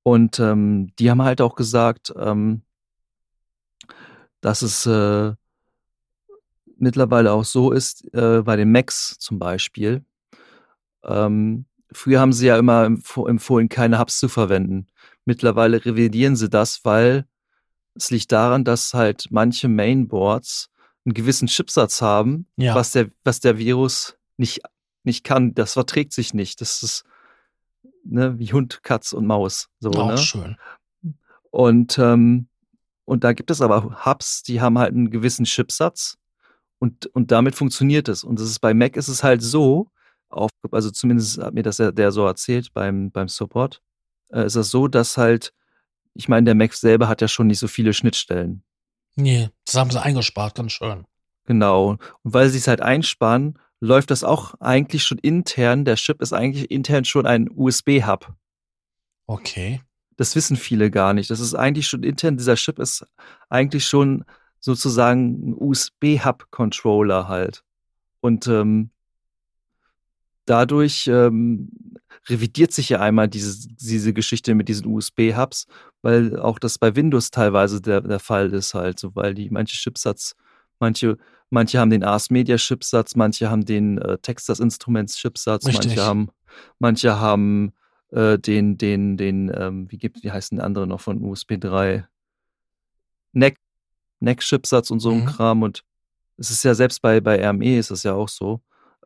[0.02, 2.62] Und ähm, die haben halt auch gesagt, ähm,
[4.40, 5.32] dass es äh,
[6.76, 10.04] mittlerweile auch so ist, äh, bei den Macs zum Beispiel.
[11.04, 14.86] Ähm, früher haben sie ja immer empf- empfohlen, keine Hubs zu verwenden.
[15.24, 17.26] Mittlerweile revidieren sie das, weil
[17.94, 20.70] es liegt daran, dass halt manche Mainboards
[21.04, 22.74] einen gewissen Chipsatz haben, Ja.
[22.74, 24.62] was, der, was der Virus nicht,
[25.04, 25.54] nicht kann.
[25.54, 26.60] Das verträgt sich nicht.
[26.60, 27.04] Das ist
[28.04, 29.68] ne, wie Hund, Katz und Maus.
[29.80, 30.18] So, auch ne?
[30.18, 30.56] schön.
[31.50, 32.48] Und, ähm,
[33.04, 36.16] und da gibt es aber Hubs, die haben halt einen gewissen Chipsatz
[36.84, 38.24] und, und damit funktioniert es.
[38.24, 39.88] Und das ist bei Mac ist es halt so,
[40.28, 43.80] auf, also zumindest hat mir das der, der so erzählt beim, beim Support,
[44.30, 45.54] äh, ist es so, dass halt,
[46.12, 48.64] ich meine, der Mac selber hat ja schon nicht so viele Schnittstellen.
[49.16, 51.06] Nee, das haben sie eingespart, ganz schön.
[51.46, 51.96] Genau.
[52.22, 55.86] Und weil sie es halt einsparen, läuft das auch eigentlich schon intern.
[55.86, 58.30] Der Chip ist eigentlich intern schon ein USB-Hub.
[59.26, 59.80] Okay.
[60.18, 61.30] Das wissen viele gar nicht.
[61.30, 63.06] Das ist eigentlich schon intern, dieser Chip ist
[63.48, 64.26] eigentlich schon
[64.64, 67.62] sozusagen ein USB-Hub-Controller halt.
[68.22, 68.88] Und ähm,
[70.46, 71.70] dadurch ähm,
[72.30, 75.66] revidiert sich ja einmal diese, diese Geschichte mit diesen USB-Hubs,
[76.00, 79.76] weil auch das bei Windows teilweise der, der Fall ist halt, so weil die manche
[79.76, 80.34] Chipsatz,
[80.80, 81.18] manche,
[81.50, 85.88] manche haben den Ars Media Chipsatz, manche haben den äh, Texas Instruments Chipsatz, Richtig.
[85.88, 86.30] manche haben,
[86.78, 87.74] manche haben
[88.12, 92.08] äh, den, den, den, ähm, wie gibt, wie heißen die andere noch von USB 3?
[93.34, 93.58] NEC,
[94.24, 95.26] NEC-Chipsatz und so ein Mhm.
[95.26, 95.84] Kram und
[96.36, 98.60] es ist ja selbst bei, bei RME ist es ja auch so,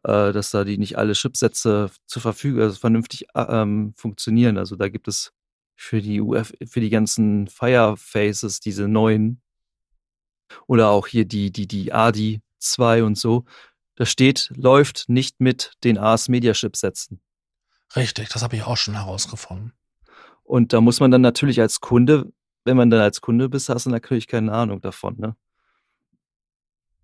[0.04, 4.56] äh, dass da die nicht alle Chipsätze zur Verfügung, also vernünftig äh, ähm, funktionieren.
[4.56, 5.32] Also da gibt es
[5.76, 9.40] für die UF, für die ganzen Firefaces diese neuen
[10.66, 13.44] oder auch hier die, die, die ADI 2 und so.
[13.94, 17.20] Da steht, läuft nicht mit den Ars Media Chipsätzen.
[17.96, 19.72] Richtig, das habe ich auch schon herausgefunden.
[20.42, 22.32] Und da muss man dann natürlich als Kunde,
[22.68, 25.34] wenn man dann als Kunde bist, hast du natürlich keine Ahnung davon, ne?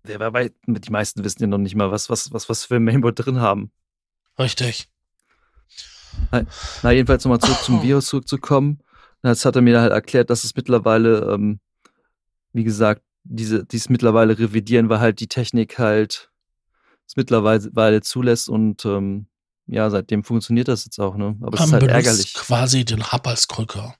[0.07, 2.77] Der war bei, die meisten wissen ja noch nicht mal, was, was, was, was wir
[2.77, 3.71] im Mainboard drin haben.
[4.37, 4.87] Richtig.
[6.83, 8.79] Na, jedenfalls nochmal zurück zum Virus zurückzukommen.
[9.23, 11.59] Jetzt hat er mir halt erklärt, dass es mittlerweile, ähm,
[12.53, 16.29] wie gesagt, diese, dies mittlerweile revidieren, weil halt die Technik halt
[17.07, 19.25] es mittlerweile zulässt und ähm,
[19.65, 21.35] ja, seitdem funktioniert das jetzt auch, ne?
[21.41, 22.33] Aber es ist halt benutzt ärgerlich.
[22.35, 23.95] quasi den Hub als Krücke.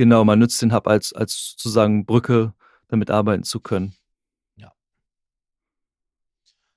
[0.00, 2.54] Genau, man nutzt den Hub als, als sozusagen Brücke,
[2.88, 3.94] damit arbeiten zu können.
[4.56, 4.72] Ja.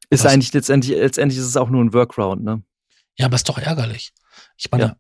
[0.09, 2.63] Ist Das- eigentlich letztendlich, letztendlich ist es auch nur ein Workaround, ne?
[3.15, 4.11] Ja, aber ist doch ärgerlich.
[4.57, 4.97] Ich meine,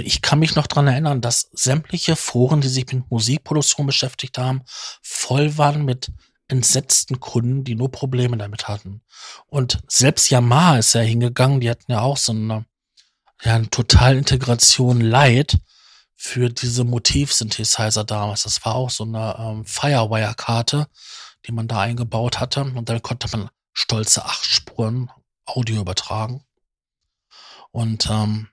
[0.00, 4.62] ich kann mich noch dran erinnern, dass sämtliche Foren, die sich mit Musikproduktion beschäftigt haben,
[5.00, 6.10] voll waren mit
[6.48, 9.02] entsetzten Kunden, die nur Probleme damit hatten.
[9.46, 12.64] Und selbst Yamaha ist ja hingegangen, die hatten ja auch so eine,
[13.44, 15.56] ja, eine Totalintegration Light
[16.22, 18.42] für diese Motivsynthesizer damals.
[18.42, 20.86] Das war auch so eine ähm, Firewire-Karte,
[21.46, 22.60] die man da eingebaut hatte.
[22.60, 25.10] Und dann konnte man stolze acht Spuren
[25.46, 26.44] Audio übertragen.
[27.70, 28.48] Und ähm,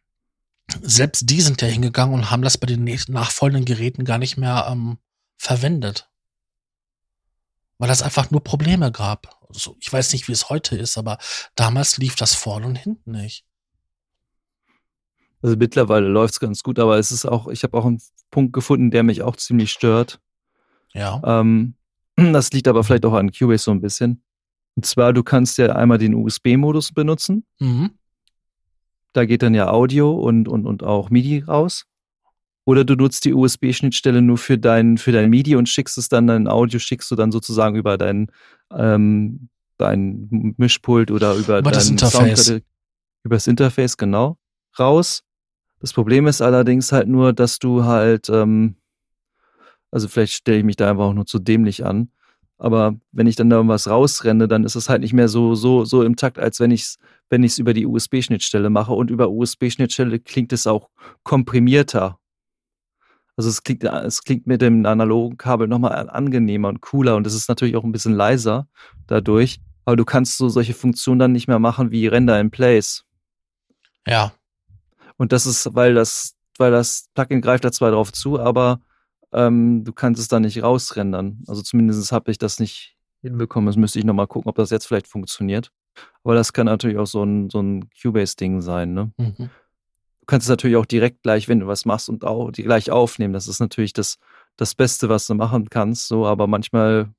[0.81, 4.67] selbst die sind ja hingegangen und haben das bei den nachfolgenden Geräten gar nicht mehr
[4.69, 4.97] ähm,
[5.35, 6.09] verwendet.
[7.79, 9.45] Weil das einfach nur Probleme gab.
[9.49, 11.17] Also ich weiß nicht, wie es heute ist, aber
[11.55, 13.45] damals lief das vorne und hinten nicht.
[15.47, 18.51] Also mittlerweile läuft es ganz gut, aber es ist auch, ich habe auch einen Punkt
[18.51, 20.19] gefunden, der mich auch ziemlich stört.
[20.93, 21.21] Ja.
[21.23, 21.75] Ähm,
[22.17, 24.21] das liegt aber vielleicht auch an Cubase so ein bisschen.
[24.75, 27.45] Und zwar, du kannst ja einmal den USB-Modus benutzen.
[27.59, 27.91] Mhm.
[29.13, 31.85] Da geht dann ja Audio und, und, und auch MIDI raus.
[32.65, 36.27] Oder du nutzt die USB-Schnittstelle nur für dein, für dein MIDI und schickst es dann,
[36.27, 38.29] dein Audio schickst du dann sozusagen über dein,
[38.69, 42.47] ähm, dein Mischpult oder über, Über das dein Interface.
[42.49, 42.63] Soundkarte-
[43.23, 44.37] über das Interface, genau,
[44.77, 45.23] raus.
[45.79, 48.75] Das Problem ist allerdings halt nur, dass du halt, ähm,
[49.91, 52.09] also vielleicht stelle ich mich da einfach auch nur zu dämlich an,
[52.57, 55.85] aber wenn ich dann da irgendwas rausrenne, dann ist es halt nicht mehr so, so,
[55.85, 56.97] so im Takt, als wenn ich es
[57.29, 58.93] wenn ich es über die USB-Schnittstelle mache.
[58.93, 60.89] Und über USB-Schnittstelle klingt es auch
[61.23, 62.19] komprimierter.
[63.35, 67.35] Also es klingt, es klingt mit dem analogen Kabel nochmal angenehmer und cooler und es
[67.35, 68.67] ist natürlich auch ein bisschen leiser
[69.05, 69.59] dadurch.
[69.85, 73.05] Aber du kannst so solche Funktionen dann nicht mehr machen wie Render in Place.
[74.07, 74.33] Ja.
[75.17, 78.81] Und das ist, weil das, weil das Plugin greift da zwar drauf zu, aber
[79.33, 81.43] ähm, du kannst es dann nicht rausrendern.
[81.47, 83.67] Also zumindest habe ich das nicht hinbekommen.
[83.67, 85.71] Das müsste ich nochmal gucken, ob das jetzt vielleicht funktioniert.
[86.23, 89.11] Aber das kann natürlich auch so ein, so ein Cubase-Ding sein, ne?
[89.17, 89.49] Mhm.
[90.19, 92.91] Du kannst es natürlich auch direkt gleich, wenn du was machst und auch die gleich
[92.91, 93.33] aufnehmen.
[93.33, 94.17] Das ist natürlich das,
[94.57, 97.13] das Beste, was du machen kannst, so, aber manchmal,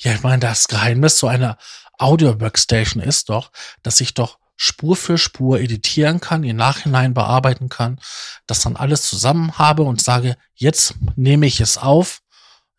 [0.00, 1.58] Ja, ich meine, das Geheimnis so einer
[1.98, 7.98] Audio-Workstation ist doch, dass ich doch Spur für Spur editieren kann, im Nachhinein bearbeiten kann,
[8.46, 12.20] das dann alles zusammen habe und sage, jetzt nehme ich es auf,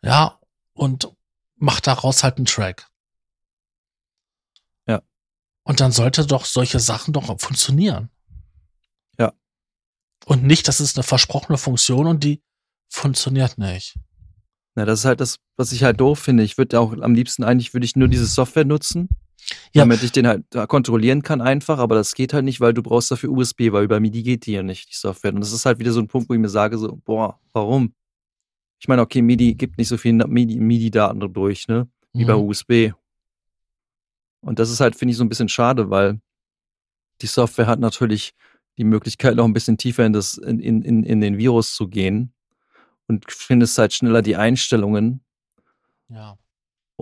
[0.00, 0.38] ja,
[0.74, 1.10] und
[1.56, 2.86] mach daraus halt einen Track.
[4.86, 5.02] Ja.
[5.64, 8.10] Und dann sollte doch solche Sachen doch funktionieren.
[9.18, 9.32] Ja.
[10.24, 12.44] Und nicht, das ist eine versprochene Funktion und die
[12.90, 13.98] funktioniert nicht.
[14.76, 16.44] na, das ist halt das, was ich halt doof finde.
[16.44, 19.08] Ich würde auch am liebsten eigentlich, würde ich nur diese Software nutzen,
[19.74, 19.82] Ja.
[19.82, 22.82] damit ich den halt da kontrollieren kann einfach, aber das geht halt nicht, weil du
[22.82, 25.32] brauchst dafür USB, weil über MIDI geht die ja nicht, die Software.
[25.34, 27.94] Und das ist halt wieder so ein Punkt, wo ich mir sage, so, boah, warum?
[28.78, 31.88] Ich meine, okay, MIDI gibt nicht so viel MIDI- MIDI-Daten durch, ne?
[32.12, 32.42] Wie bei Mhm.
[32.48, 32.92] USB.
[34.40, 36.20] Und das ist halt, finde ich, so ein bisschen schade, weil
[37.20, 38.34] die Software hat natürlich
[38.78, 42.32] die Möglichkeit, noch ein bisschen tiefer in, das, in, in, in den Virus zu gehen
[43.06, 45.20] und findest halt schneller die Einstellungen.
[46.08, 46.36] Ja.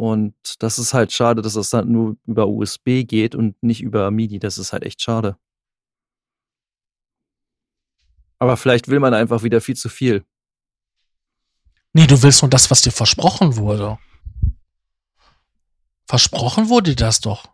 [0.01, 4.11] Und das ist halt schade, dass das dann nur über USB geht und nicht über
[4.11, 4.39] MIDI.
[4.39, 5.37] Das ist halt echt schade.
[8.39, 10.25] Aber vielleicht will man einfach wieder viel zu viel.
[11.93, 13.99] Nee, du willst nur das, was dir versprochen wurde.
[16.09, 17.45] Versprochen wurde dir das doch.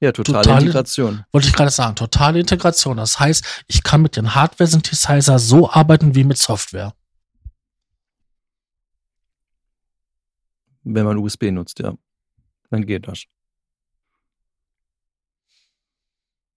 [0.00, 1.24] Ja, totale, Totale- Integration.
[1.32, 2.98] Wollte ich gerade sagen, totale Integration.
[2.98, 6.92] Das heißt, ich kann mit den Hardware-Synthesizer so arbeiten wie mit Software.
[10.94, 11.94] Wenn man USB nutzt, ja.
[12.70, 13.24] Dann geht das.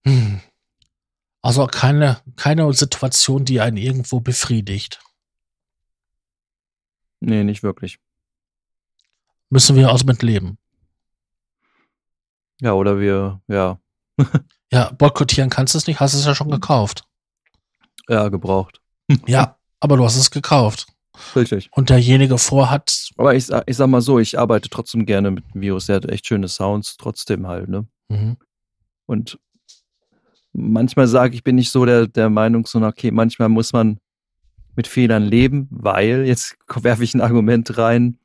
[0.05, 0.41] Hm.
[1.41, 4.99] Also keine, keine Situation, die einen irgendwo befriedigt.
[7.19, 7.99] Nee, nicht wirklich.
[9.49, 10.57] Müssen wir also mit leben.
[12.61, 13.79] Ja, oder wir, ja,
[14.71, 17.03] Ja, boykottieren kannst du es nicht, hast es ja schon gekauft.
[18.07, 18.81] ja, gebraucht.
[19.27, 20.87] Ja, aber du hast es gekauft.
[21.35, 21.69] Richtig.
[21.71, 25.61] Und derjenige vorhat, Aber ich, ich sag mal so, ich arbeite trotzdem gerne mit dem
[25.61, 25.87] Virus.
[25.87, 27.85] Der hat echt schöne Sounds, trotzdem halt, ne?
[28.09, 28.37] mhm.
[29.05, 29.39] Und
[30.53, 33.99] manchmal sage ich, bin ich so der, der Meinung, so, okay, manchmal muss man
[34.75, 38.17] mit Fehlern leben, weil, jetzt werfe ich ein Argument rein.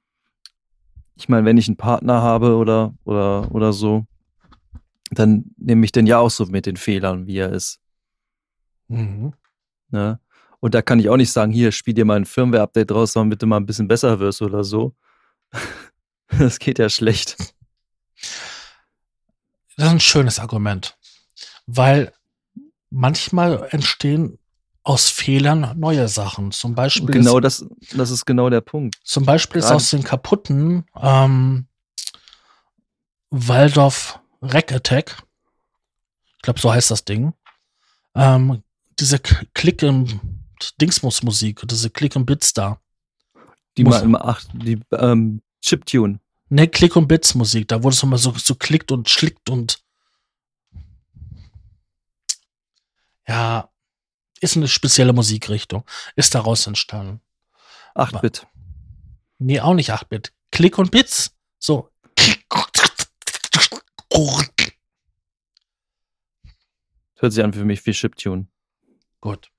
[1.17, 4.07] Ich meine, wenn ich einen Partner habe oder, oder, oder so,
[5.11, 7.81] dann nehme ich den ja auch so mit den Fehlern, wie er ist.
[8.89, 9.33] Mhm.
[9.91, 10.21] Ne?
[10.61, 13.41] Und da kann ich auch nicht sagen, hier, spiel dir mal ein Firmware-Update raus, damit
[13.43, 14.95] du mal ein bisschen besser wirst oder so.
[16.39, 17.37] Das geht ja schlecht.
[19.77, 20.99] Das ist ein schönes Argument.
[21.67, 22.13] Weil
[22.91, 24.39] manchmal entstehen
[24.83, 26.51] aus Fehlern neue Sachen.
[26.51, 28.97] Zum Beispiel, Genau ist, das, das ist genau der Punkt.
[29.05, 31.67] zum Beispiel ist gerade- aus den kaputten ähm,
[33.31, 35.17] Waldorf Rack Attack,
[36.37, 37.35] ich glaube, so heißt das Ding,
[38.15, 38.63] ähm,
[38.99, 40.21] diese Klick und
[40.81, 42.81] Dingsmus-Musik, diese Klick und Bits da.
[43.77, 46.21] Die Muss- mal immer acht, die ähm, Chiptune.
[46.49, 49.83] Ne, Klick und Bits Musik, da wurde es immer so, so klickt und schlickt und
[53.27, 53.69] ja,
[54.41, 55.85] ist eine spezielle Musikrichtung.
[56.15, 57.21] Ist daraus entstanden.
[57.97, 58.47] 8-Bit.
[59.39, 60.33] Nee, auch nicht 8-Bit.
[60.53, 61.35] Klick und Bits.
[61.59, 61.91] So.
[67.19, 68.47] Hört sich an für mich wie Chiptune.
[69.21, 69.51] Gut.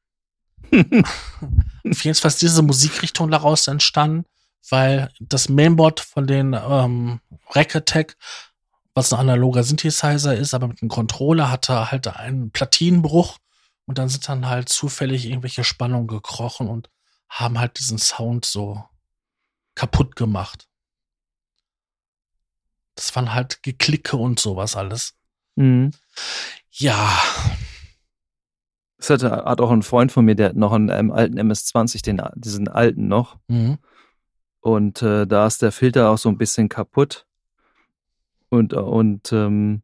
[0.71, 4.25] Auf jeden Fall ist diese Musikrichtung daraus entstanden,
[4.69, 8.17] weil das Mainboard von den ähm, Rack Attack,
[8.93, 13.37] was ein analoger Synthesizer ist, aber mit einem Controller hatte halt einen Platinenbruch
[13.85, 16.89] und dann sind dann halt zufällig irgendwelche Spannungen gekrochen und
[17.29, 18.83] haben halt diesen Sound so
[19.75, 20.67] kaputt gemacht.
[22.95, 25.13] Das waren halt Geklicke und sowas alles.
[25.55, 25.91] Mhm.
[26.71, 27.21] Ja,
[28.97, 32.03] Das hatte, hat auch ein Freund von mir, der hat noch einen ähm, alten MS-20,
[32.03, 33.37] den, diesen alten noch.
[33.47, 33.77] mhm.
[34.59, 37.25] Und äh, da ist der Filter auch so ein bisschen kaputt.
[38.49, 39.81] Und, und ähm,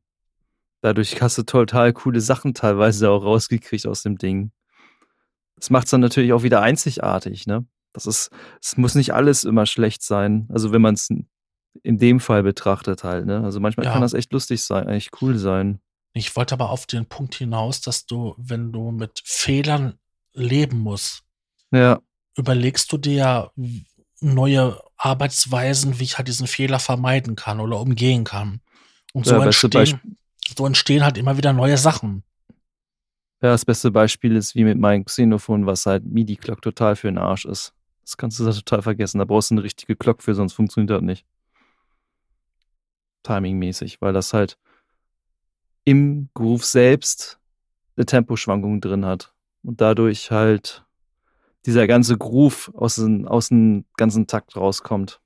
[0.81, 4.51] dadurch hast du total coole Sachen teilweise auch rausgekriegt aus dem Ding.
[5.55, 7.65] Das macht es dann natürlich auch wieder einzigartig, ne?
[7.93, 8.31] Das ist,
[8.61, 10.49] es muss nicht alles immer schlecht sein.
[10.51, 11.09] Also wenn man es
[11.83, 13.41] in dem Fall betrachtet halt, ne?
[13.43, 13.93] Also manchmal Ja.
[13.93, 15.79] kann das echt lustig sein, eigentlich cool sein.
[16.13, 19.99] Ich wollte aber auf den Punkt hinaus, dass du, wenn du mit Fehlern
[20.33, 21.23] leben musst,
[21.71, 21.99] Ja,
[22.37, 23.51] überlegst du dir ja
[24.21, 28.61] neue Arbeitsweisen, wie ich halt diesen Fehler vermeiden kann oder umgehen kann.
[29.13, 30.17] Und so, Ja, entstehen,
[30.55, 32.23] so entstehen halt immer wieder neue Sachen.
[33.41, 37.17] Ja, das beste Beispiel ist wie mit meinem Xenophon, was halt MIDI-Clock total für den
[37.17, 37.73] Arsch ist.
[38.01, 39.19] Das kannst du da total vergessen.
[39.19, 41.25] Da brauchst du eine richtige Clock für, sonst funktioniert das nicht.
[43.23, 44.57] Timingmäßig, weil das halt
[45.85, 47.39] im Groove selbst
[47.95, 49.33] eine Temposchwankung drin hat.
[49.63, 50.85] Und dadurch halt
[51.65, 55.21] dieser ganze Groove aus dem, aus dem ganzen Takt rauskommt.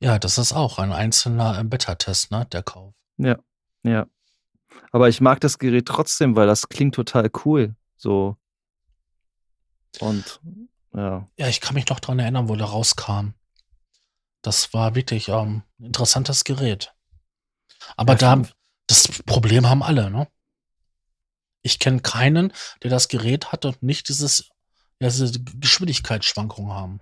[0.00, 2.94] Ja, das ist auch ein einzelner äh, Beta-Test, ne, der Kauf.
[3.18, 3.38] Ja,
[3.82, 4.06] ja.
[4.92, 7.74] Aber ich mag das Gerät trotzdem, weil das klingt total cool.
[7.96, 8.36] So.
[10.00, 10.40] Und
[10.94, 11.28] ja.
[11.36, 13.32] Ja, ich kann mich noch dran erinnern, wo der rauskam.
[14.42, 16.94] Das war wirklich ähm, ein interessantes Gerät.
[17.96, 18.42] Aber Ja, da.
[18.86, 20.28] Das Problem haben alle, ne?
[21.62, 22.52] Ich kenne keinen,
[22.82, 24.48] der das Gerät hat und nicht dieses,
[25.00, 27.00] diese Geschwindigkeitsschwankungen haben.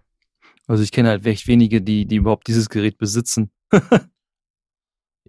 [0.67, 3.53] Also ich kenne halt echt wenige, die, die überhaupt dieses Gerät besitzen.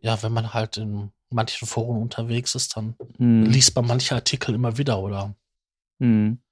[0.02, 3.46] Ja, wenn man halt in manchen Foren unterwegs ist, dann Hm.
[3.46, 5.36] liest man manche Artikel immer wieder oder
[6.00, 6.44] Hm.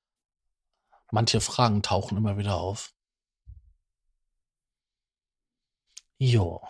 [1.12, 2.92] manche Fragen tauchen immer wieder auf.
[6.18, 6.62] Jo.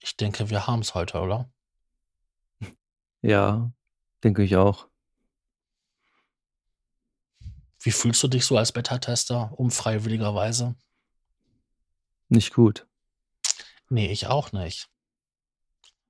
[0.00, 1.50] Ich denke, wir haben es heute, oder?
[3.22, 3.72] Ja,
[4.24, 4.88] denke ich auch.
[7.80, 10.76] Wie fühlst du dich so als Beta-Tester, unfreiwilligerweise?
[12.28, 12.86] Nicht gut.
[13.88, 14.88] Nee, ich auch nicht.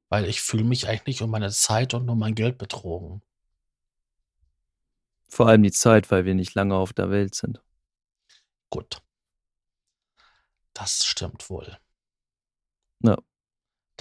[0.08, 3.22] Weil ich fühle mich eigentlich um meine Zeit und um mein Geld betrogen.
[5.28, 7.62] Vor allem die Zeit, weil wir nicht lange auf der Welt sind.
[8.68, 9.02] Gut.
[10.74, 11.78] Das stimmt wohl.
[13.00, 13.16] Ja.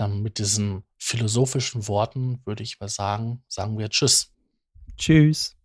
[0.02, 4.32] Dann mit diesen philosophischen Worten würde ich mal sagen, sagen wir Tschüss.
[4.98, 5.56] Tschüss.